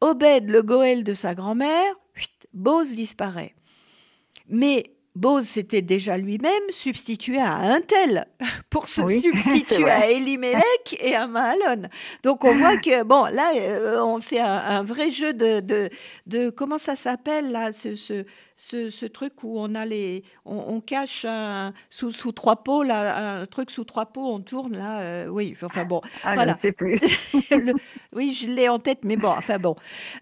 Obed, 0.00 0.50
le 0.50 0.62
Goël 0.62 1.04
de 1.04 1.14
sa 1.14 1.34
grand-mère, 1.34 1.94
Bose 2.52 2.94
disparaît. 2.94 3.54
Mais 4.48 4.84
Bose 5.16 5.44
s'était 5.44 5.82
déjà 5.82 6.16
lui-même 6.16 6.62
substitué 6.70 7.40
à 7.40 7.56
un 7.56 7.80
tel 7.80 8.26
pour 8.70 8.88
se 8.88 9.06
substituer 9.20 9.90
à 9.90 10.08
Elimelech 10.08 10.96
et 11.00 11.14
à 11.14 11.26
Mahalon. 11.26 11.88
Donc 12.22 12.44
on 12.44 12.54
voit 12.54 12.76
que, 12.76 13.02
bon, 13.02 13.24
là, 13.24 13.52
euh, 13.56 14.18
c'est 14.20 14.38
un, 14.38 14.82
vrai 14.82 15.10
jeu 15.10 15.32
de, 15.32 15.90
de, 16.26 16.50
comment 16.50 16.78
ça 16.78 16.94
s'appelle, 16.94 17.50
là, 17.50 17.72
ce, 17.72 17.96
ce, 17.96 18.24
ce, 18.56 19.06
truc 19.06 19.42
où 19.42 19.58
on 19.58 19.74
a 19.74 19.84
les, 19.84 20.22
on, 20.44 20.80
cache 20.80 21.24
un, 21.28 21.72
sous, 21.88 22.12
sous 22.12 22.32
trois 22.32 22.62
pots, 22.62 22.84
là, 22.84 23.40
un 23.40 23.46
truc 23.46 23.70
sous 23.70 23.84
trois 23.84 24.06
pots, 24.06 24.32
on 24.32 24.40
tourne, 24.40 24.76
là, 24.76 25.00
euh, 25.00 25.26
oui, 25.26 25.56
enfin 25.60 25.84
bon, 25.84 26.00
ah, 26.22 26.34
voilà. 26.34 26.52
Je 26.52 26.56
ne 26.56 26.60
sais 26.60 26.72
plus. 26.72 27.00
oui, 28.12 28.32
je 28.32 28.46
l'ai 28.46 28.68
en 28.68 28.78
tête, 28.78 29.00
mais 29.02 29.16
bon, 29.16 29.30
enfin 29.30 29.58
bon. 29.58 29.74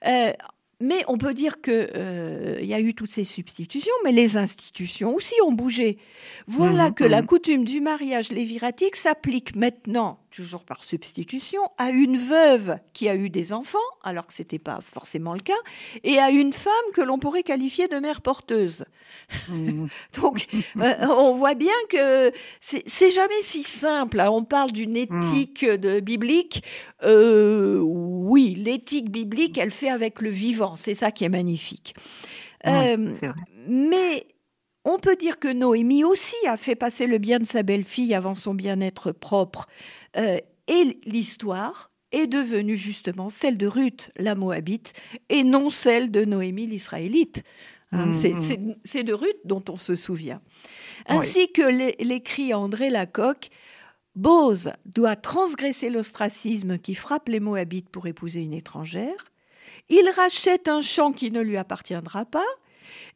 Euh, 0.07 0.33
mais 0.81 1.03
on 1.09 1.19
peut 1.19 1.35
dire 1.35 1.61
qu'il 1.61 1.91
euh, 1.95 2.59
y 2.63 2.73
a 2.73 2.81
eu 2.81 2.95
toutes 2.95 3.11
ces 3.11 3.25
substitutions, 3.25 3.95
mais 4.05 4.13
les 4.13 4.37
institutions 4.37 5.15
aussi 5.15 5.35
ont 5.45 5.53
bougé. 5.53 5.99
Voilà 6.47 6.91
mmh, 6.91 6.95
que 6.95 7.05
la 7.05 7.23
mmh. 7.23 7.27
coutume 7.27 7.65
du 7.65 7.81
mariage 7.81 8.31
léviratique 8.31 8.97
s'applique 8.97 9.57
maintenant 9.57 10.21
toujours 10.31 10.65
par 10.65 10.85
substitution, 10.85 11.61
à 11.79 11.91
une 11.91 12.17
veuve 12.17 12.79
qui 12.93 13.09
a 13.09 13.17
eu 13.17 13.31
des 13.31 13.53
enfants, 13.53 13.79
alors 14.03 14.27
que 14.27 14.33
ce 14.33 14.43
n'était 14.43 14.59
pas 14.59 14.81
forcément 14.81 15.33
le 15.33 15.41
cas, 15.41 15.59
et 16.05 16.19
à 16.19 16.31
une 16.31 16.53
femme 16.53 16.73
que 16.95 17.01
l'on 17.01 17.19
pourrait 17.19 17.43
qualifier 17.43 17.89
de 17.89 17.97
mère 17.99 18.21
porteuse. 18.21 18.85
Mmh. 19.49 19.87
Donc, 20.21 20.47
euh, 20.77 20.95
on 21.09 21.35
voit 21.35 21.55
bien 21.55 21.73
que 21.89 22.31
c'est 22.61 23.11
jamais 23.11 23.43
si 23.43 23.63
simple. 23.63 24.21
Hein. 24.21 24.31
On 24.31 24.45
parle 24.45 24.71
d'une 24.71 24.97
éthique 24.97 25.65
de, 25.65 26.01
biblique. 26.01 26.63
Euh, 27.05 27.79
oui, 27.81 28.55
l'éthique 28.55 29.11
biblique, 29.11 29.59
elle 29.59 29.71
fait 29.71 29.89
avec 29.89 30.21
le 30.21 30.31
vivant. 30.31 30.77
C'est 30.77 30.95
ça 30.95 31.11
qui 31.11 31.25
est 31.25 31.29
magnifique. 31.29 31.95
Euh, 32.67 33.13
mais 33.69 34.27
on 34.85 34.99
peut 34.99 35.17
dire 35.17 35.39
que 35.39 35.53
Noémie 35.53 36.05
aussi 36.05 36.37
a 36.47 36.57
fait 36.57 36.75
passer 36.75 37.07
le 37.07 37.19
bien 37.19 37.39
de 37.39 37.45
sa 37.45 37.63
belle-fille 37.63 38.15
avant 38.15 38.35
son 38.35 38.55
bien-être 38.55 39.13
propre. 39.13 39.69
Euh, 40.17 40.39
et 40.67 40.99
l'histoire 41.05 41.91
est 42.11 42.27
devenue 42.27 42.77
justement 42.77 43.29
celle 43.29 43.57
de 43.57 43.67
Ruth, 43.67 44.11
la 44.17 44.35
Moabite, 44.35 44.95
et 45.29 45.45
non 45.45 45.71
celle 45.71 46.11
de 46.11 46.25
Noémie, 46.25 46.67
l'Israélite. 46.67 47.43
Hein, 47.93 48.07
mmh. 48.07 48.75
C'est 48.85 49.03
de 49.03 49.13
Ruth 49.13 49.39
dont 49.45 49.65
on 49.69 49.77
se 49.77 49.95
souvient. 49.95 50.41
Ainsi 51.07 51.51
que 51.53 51.63
l'écrit 52.03 52.53
André 52.53 52.91
Lacocque, 52.91 53.51
Bose 54.19 54.73
doit 54.85 55.15
transgresser 55.15 55.91
l'ostracisme 55.91 56.77
qui 56.79 56.97
frappe 56.97 57.29
les 57.29 57.39
Moabites 57.39 57.89
pour 57.89 58.09
épouser 58.09 58.41
une 58.41 58.53
étrangère. 58.53 59.27
Il 59.91 60.11
rachète 60.17 60.67
un 60.67 60.81
champ 60.81 61.13
qui 61.13 61.31
ne 61.31 61.41
lui 61.41 61.57
appartiendra 61.57 62.25
pas 62.25 62.45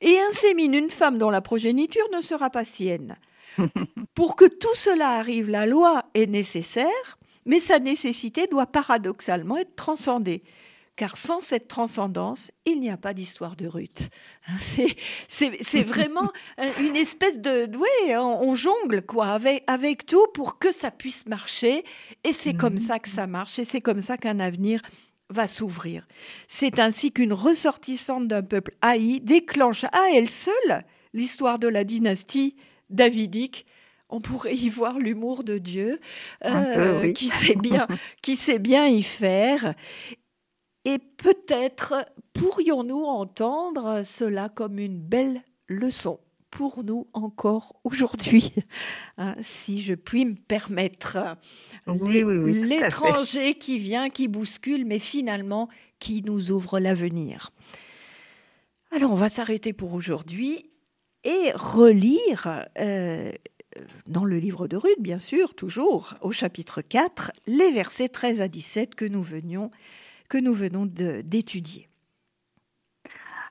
et 0.01 0.17
insémine 0.31 0.75
une 0.75 0.91
femme 0.91 1.19
dont 1.19 1.31
la 1.31 1.41
progéniture 1.41 2.07
ne 2.15 2.21
sera 2.21 2.51
pas 2.51 2.65
sienne. 2.65 3.17
Pour 4.15 4.37
que 4.37 4.45
tout 4.45 4.77
cela 4.77 5.17
arrive, 5.19 5.51
la 5.51 5.67
loi 5.67 6.05
est 6.15 6.29
nécessaire, 6.29 7.19
mais 7.47 7.59
sa 7.59 7.81
nécessité 7.81 8.47
doit 8.47 8.67
paradoxalement 8.67 9.59
être 9.59 9.75
transcendée. 9.75 10.45
Car 10.97 11.17
sans 11.17 11.41
cette 11.41 11.69
transcendance, 11.69 12.51
il 12.67 12.81
n'y 12.81 12.91
a 12.91 12.99
pas 12.99 13.15
d'histoire 13.15 13.57
de 13.57 13.67
Ruth. 13.67 14.11
C'est 15.29 15.83
vraiment 15.83 16.31
une 16.81 16.97
espèce 16.97 17.39
de... 17.39 17.71
Oui, 17.77 18.15
on, 18.15 18.55
jongle 18.55 19.03
quoi, 19.03 19.29
avec, 19.29 19.65
avec 19.67 20.05
tout 20.05 20.27
pour 20.35 20.59
que 20.59 20.71
ça 20.71 20.91
puisse 20.91 21.27
marcher. 21.27 21.85
Et 22.25 22.33
c'est 22.33 22.55
comme 22.55 22.77
ça 22.77 22.99
que 22.99 23.09
ça 23.09 23.27
marche. 23.27 23.59
Et 23.59 23.65
c'est 23.65 23.81
comme 23.81 24.03
ça 24.03 24.19
qu'un 24.19 24.39
avenir 24.39 24.83
va 25.31 25.49
s'ouvrir. 25.49 26.07
C'est 26.47 26.79
ainsi 26.79 27.11
qu'une 27.11 27.33
ressortissante 27.33 28.29
d'un 28.29 28.43
peuple 28.43 28.75
haï 28.83 29.21
déclenche 29.21 29.85
à 29.85 30.11
elle 30.13 30.29
seule 30.29 30.85
l'histoire 31.15 31.59
de 31.59 31.69
la 31.69 31.85
dynastie 31.85 32.57
davidique, 32.91 33.67
on 34.09 34.21
pourrait 34.21 34.55
y 34.55 34.69
voir 34.69 34.99
l'humour 34.99 35.43
de 35.43 35.59
Dieu, 35.59 35.99
euh, 36.45 37.13
qui, 37.13 37.29
sait 37.29 37.57
bien, 37.57 37.87
qui 38.21 38.37
sait 38.37 38.59
bien 38.59 38.87
y 38.87 39.03
faire. 39.03 39.75
Et 40.85 40.99
peut-être 40.99 42.07
pourrions-nous 42.33 43.05
entendre 43.05 44.03
cela 44.05 44.49
comme 44.49 44.79
une 44.79 44.99
belle 44.99 45.43
leçon 45.69 46.19
pour 46.51 46.85
nous 46.85 47.09
encore 47.15 47.75
aujourd'hui, 47.83 48.53
hein, 49.19 49.35
si 49.41 49.81
je 49.81 49.95
puis 49.95 50.25
me 50.25 50.35
permettre. 50.35 51.19
L'étranger 51.87 53.55
qui 53.55 53.79
vient, 53.79 54.11
qui 54.11 54.29
bouscule, 54.29 54.85
mais 54.85 54.99
finalement 54.99 55.69
qui 55.99 56.23
nous 56.23 56.53
ouvre 56.53 56.79
l'avenir. 56.79 57.53
Alors 58.91 59.13
on 59.13 59.17
va 59.17 59.31
s'arrêter 59.31 59.73
pour 59.73 59.95
aujourd'hui 59.95 60.71
et 61.25 61.53
relire 61.55 62.67
euh, 62.79 63.33
dans 64.07 64.25
le 64.25 64.39
livre 64.39 64.69
de 64.69 64.77
Ruth, 64.77 65.01
bien 65.01 65.19
sûr, 65.19 65.55
toujours 65.55 66.15
au 66.21 66.33
chapitre 66.33 66.83
4, 66.83 67.33
les 67.47 67.71
versets 67.71 68.09
13 68.09 68.41
à 68.41 68.49
17 68.49 68.95
que 68.95 69.07
nous, 69.07 69.23
venions, 69.23 69.71
nous 70.39 70.55
venons 70.55 70.87
d'étudier. 70.87 71.89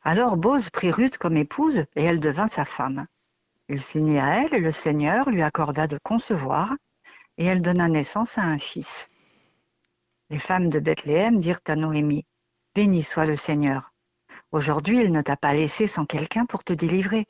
Alors 0.03 0.37
Bose 0.37 0.69
prit 0.69 0.91
Ruth 0.91 1.17
comme 1.17 1.37
épouse 1.37 1.85
et 1.95 2.03
elle 2.03 2.19
devint 2.19 2.47
sa 2.47 2.65
femme. 2.65 3.05
Il 3.69 3.81
s'unit 3.81 4.19
à 4.19 4.43
elle 4.43 4.53
et 4.53 4.59
le 4.59 4.71
Seigneur 4.71 5.29
lui 5.29 5.43
accorda 5.43 5.87
de 5.87 5.99
concevoir 6.03 6.75
et 7.37 7.45
elle 7.45 7.61
donna 7.61 7.87
naissance 7.87 8.37
à 8.37 8.41
un 8.41 8.57
fils. 8.57 9.09
Les 10.29 10.39
femmes 10.39 10.69
de 10.69 10.79
Bethléem 10.79 11.39
dirent 11.39 11.61
à 11.67 11.75
Noémie, 11.75 12.25
Béni 12.73 13.03
soit 13.03 13.25
le 13.25 13.35
Seigneur. 13.35 13.93
Aujourd'hui 14.51 14.99
il 15.01 15.11
ne 15.11 15.21
t'a 15.21 15.37
pas 15.37 15.53
laissé 15.53 15.87
sans 15.87 16.05
quelqu'un 16.05 16.45
pour 16.45 16.63
te 16.63 16.73
délivrer 16.73 17.27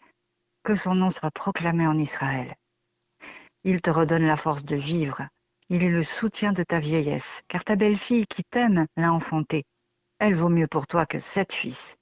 que 0.64 0.76
son 0.76 0.96
nom 0.96 1.10
soit 1.10 1.32
proclamé 1.32 1.88
en 1.88 1.98
Israël. 1.98 2.56
Il 3.64 3.82
te 3.82 3.90
redonne 3.90 4.26
la 4.26 4.38
force 4.38 4.66
de 4.66 4.76
vivre, 4.76 5.28
il 5.74 5.86
est 5.86 5.90
le 5.90 6.04
soutien 6.04 6.52
de 6.52 6.64
ta 6.64 6.82
vieillesse, 6.82 7.44
car 7.48 7.64
ta 7.64 7.78
belle-fille 7.78 8.28
qui 8.28 8.44
t'aime 8.44 8.88
l'a 8.98 9.14
enfantée. 9.14 9.64
Elle 10.20 10.36
vaut 10.36 10.50
mieux 10.50 10.68
pour 10.68 10.86
toi 10.86 11.06
que 11.06 11.18
sept 11.18 11.54
fils. 11.54 11.96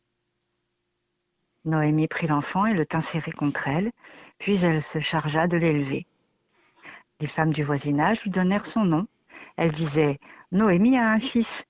Noémie 1.65 2.07
prit 2.07 2.25
l'enfant 2.25 2.65
et 2.65 2.73
le 2.73 2.83
tint 2.83 2.99
serré 2.99 3.31
contre 3.31 3.67
elle, 3.67 3.91
puis 4.39 4.65
elle 4.65 4.81
se 4.81 4.99
chargea 4.99 5.47
de 5.47 5.55
l'élever. 5.55 6.07
Les 7.19 7.27
femmes 7.27 7.53
du 7.53 7.63
voisinage 7.63 8.23
lui 8.23 8.31
donnèrent 8.31 8.65
son 8.65 8.85
nom. 8.85 9.05
Elles 9.55 9.71
disaient 9.71 10.17
Noémie 10.51 10.97
a 10.97 11.07
un 11.07 11.19
fils, 11.19 11.65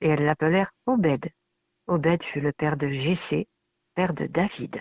et 0.00 0.08
elles 0.08 0.24
l'appelèrent 0.24 0.72
Obed. 0.86 1.28
Obed 1.86 2.22
fut 2.22 2.40
le 2.40 2.52
père 2.52 2.78
de 2.78 2.88
Jessé, 2.88 3.46
père 3.94 4.14
de 4.14 4.24
David. 4.24 4.80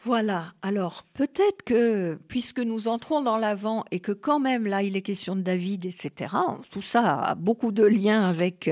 Voilà, 0.00 0.52
alors 0.62 1.04
peut-être 1.12 1.64
que 1.64 2.20
puisque 2.28 2.60
nous 2.60 2.86
entrons 2.86 3.20
dans 3.20 3.36
l'avant 3.36 3.84
et 3.90 3.98
que 3.98 4.12
quand 4.12 4.38
même 4.38 4.64
là 4.64 4.82
il 4.84 4.96
est 4.96 5.02
question 5.02 5.34
de 5.34 5.40
David, 5.40 5.86
etc., 5.86 6.36
tout 6.70 6.82
ça 6.82 7.18
a 7.20 7.34
beaucoup 7.34 7.72
de 7.72 7.84
liens 7.84 8.22
avec, 8.22 8.70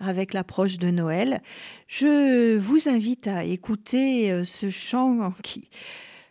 avec 0.00 0.34
l'approche 0.34 0.76
de 0.76 0.90
Noël, 0.90 1.40
je 1.88 2.58
vous 2.58 2.90
invite 2.90 3.26
à 3.26 3.44
écouter 3.44 4.30
euh, 4.30 4.44
ce 4.44 4.68
chant 4.68 5.32
qui, 5.42 5.70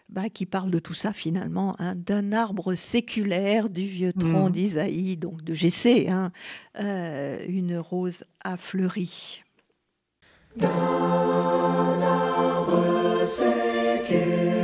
bah, 0.09 0.29
qui 0.29 0.45
parle 0.45 0.69
de 0.69 0.77
tout 0.77 0.93
ça 0.93 1.11
finalement, 1.11 1.75
hein, 1.79 1.95
d'un 1.95 2.31
arbre 2.31 2.75
séculaire 2.75 3.67
du 3.67 3.87
vieux 3.87 4.13
tronc 4.13 4.49
mmh. 4.49 4.51
d'Isaïe, 4.51 5.17
donc 5.17 5.41
de 5.43 5.55
Jessé, 5.55 6.07
hein, 6.09 6.31
euh, 6.79 7.43
une 7.47 7.79
rose 7.79 8.23
a 8.43 8.57
fleuri. 8.57 9.41
care. 14.05 14.54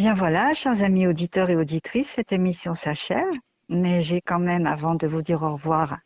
Bien 0.00 0.14
voilà, 0.14 0.54
chers 0.54 0.82
amis 0.82 1.06
auditeurs 1.06 1.50
et 1.50 1.56
auditrices, 1.56 2.08
cette 2.08 2.32
émission 2.32 2.74
s'achève, 2.74 3.34
mais 3.68 4.00
j'ai 4.00 4.22
quand 4.22 4.38
même, 4.38 4.66
avant 4.66 4.94
de 4.94 5.06
vous 5.06 5.20
dire 5.20 5.42
au 5.42 5.52
revoir, 5.52 5.98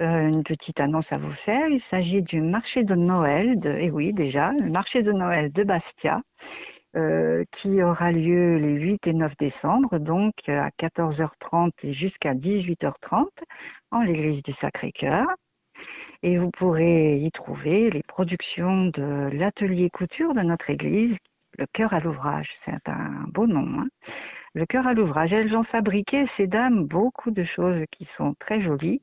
euh, 0.00 0.28
une 0.28 0.44
petite 0.44 0.78
annonce 0.78 1.12
à 1.12 1.18
vous 1.18 1.32
faire. 1.32 1.66
Il 1.66 1.80
s'agit 1.80 2.22
du 2.22 2.40
marché 2.40 2.84
de 2.84 2.94
Noël, 2.94 3.58
de, 3.58 3.70
et 3.70 3.90
oui 3.90 4.12
déjà, 4.12 4.52
le 4.52 4.70
marché 4.70 5.02
de 5.02 5.10
Noël 5.10 5.50
de 5.50 5.64
Bastia, 5.64 6.22
euh, 6.94 7.42
qui 7.50 7.82
aura 7.82 8.12
lieu 8.12 8.56
les 8.58 8.74
8 8.74 9.08
et 9.08 9.14
9 9.14 9.36
décembre, 9.36 9.98
donc 9.98 10.48
à 10.48 10.70
14h30 10.78 11.72
et 11.82 11.92
jusqu'à 11.92 12.34
18h30 12.34 13.26
en 13.90 14.02
l'église 14.02 14.44
du 14.44 14.52
Sacré-Cœur. 14.52 15.26
Et 16.22 16.38
vous 16.38 16.52
pourrez 16.52 17.16
y 17.16 17.32
trouver 17.32 17.90
les 17.90 18.04
productions 18.04 18.86
de 18.86 19.28
l'atelier 19.32 19.90
couture 19.90 20.34
de 20.34 20.42
notre 20.42 20.70
église 20.70 21.18
le 21.58 21.66
cœur 21.66 21.94
à 21.94 22.00
l'ouvrage, 22.00 22.52
c'est 22.56 22.88
un 22.88 23.24
beau 23.28 23.46
nom. 23.46 23.80
Hein. 23.80 23.88
le 24.54 24.66
cœur 24.66 24.86
à 24.86 24.94
l'ouvrage, 24.94 25.32
elles 25.32 25.56
ont 25.56 25.62
fabriqué, 25.64 26.26
ces 26.26 26.46
dames, 26.46 26.84
beaucoup 26.84 27.30
de 27.30 27.44
choses 27.44 27.84
qui 27.90 28.04
sont 28.04 28.34
très 28.38 28.60
jolies 28.60 29.02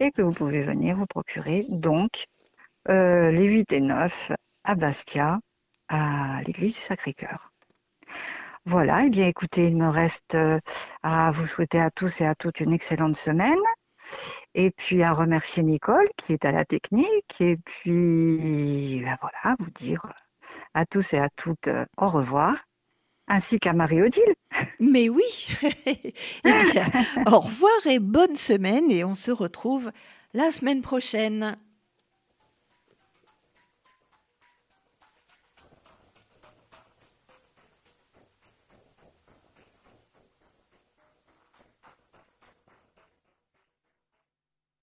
et 0.00 0.10
que 0.10 0.22
vous 0.22 0.32
pouvez 0.32 0.62
venir 0.62 0.96
vous 0.96 1.06
procurer. 1.06 1.66
Donc, 1.68 2.26
euh, 2.88 3.30
les 3.30 3.44
8 3.44 3.72
et 3.72 3.80
9 3.80 4.32
à 4.64 4.74
Bastia, 4.74 5.40
à 5.88 6.40
l'église 6.46 6.74
du 6.74 6.80
Sacré-Cœur. 6.80 7.52
Voilà, 8.66 9.02
et 9.04 9.06
eh 9.06 9.10
bien 9.10 9.26
écoutez, 9.26 9.66
il 9.66 9.76
me 9.76 9.88
reste 9.88 10.34
euh, 10.34 10.60
à 11.02 11.30
vous 11.30 11.46
souhaiter 11.46 11.80
à 11.80 11.90
tous 11.90 12.20
et 12.20 12.26
à 12.26 12.34
toutes 12.34 12.60
une 12.60 12.72
excellente 12.72 13.16
semaine. 13.16 13.58
Et 14.54 14.70
puis 14.70 15.02
à 15.02 15.12
remercier 15.12 15.62
Nicole 15.62 16.08
qui 16.16 16.32
est 16.32 16.44
à 16.44 16.52
la 16.52 16.64
technique. 16.64 17.40
Et 17.40 17.56
puis 17.56 19.00
ben 19.04 19.16
voilà, 19.20 19.56
vous 19.58 19.70
dire 19.70 20.06
à 20.74 20.86
tous 20.86 21.14
et 21.14 21.18
à 21.18 21.28
toutes 21.36 21.68
euh, 21.68 21.84
au 21.96 22.08
revoir, 22.08 22.64
ainsi 23.28 23.58
qu'à 23.58 23.72
Marie-Odile. 23.72 24.34
Mais 24.80 25.08
oui, 25.08 25.48
eh 25.86 26.12
bien, 26.44 26.88
au 27.26 27.40
revoir 27.40 27.86
et 27.86 27.98
bonne 27.98 28.36
semaine 28.36 28.90
et 28.90 29.04
on 29.04 29.14
se 29.14 29.30
retrouve 29.30 29.90
la 30.34 30.50
semaine 30.52 30.82
prochaine. 30.82 31.56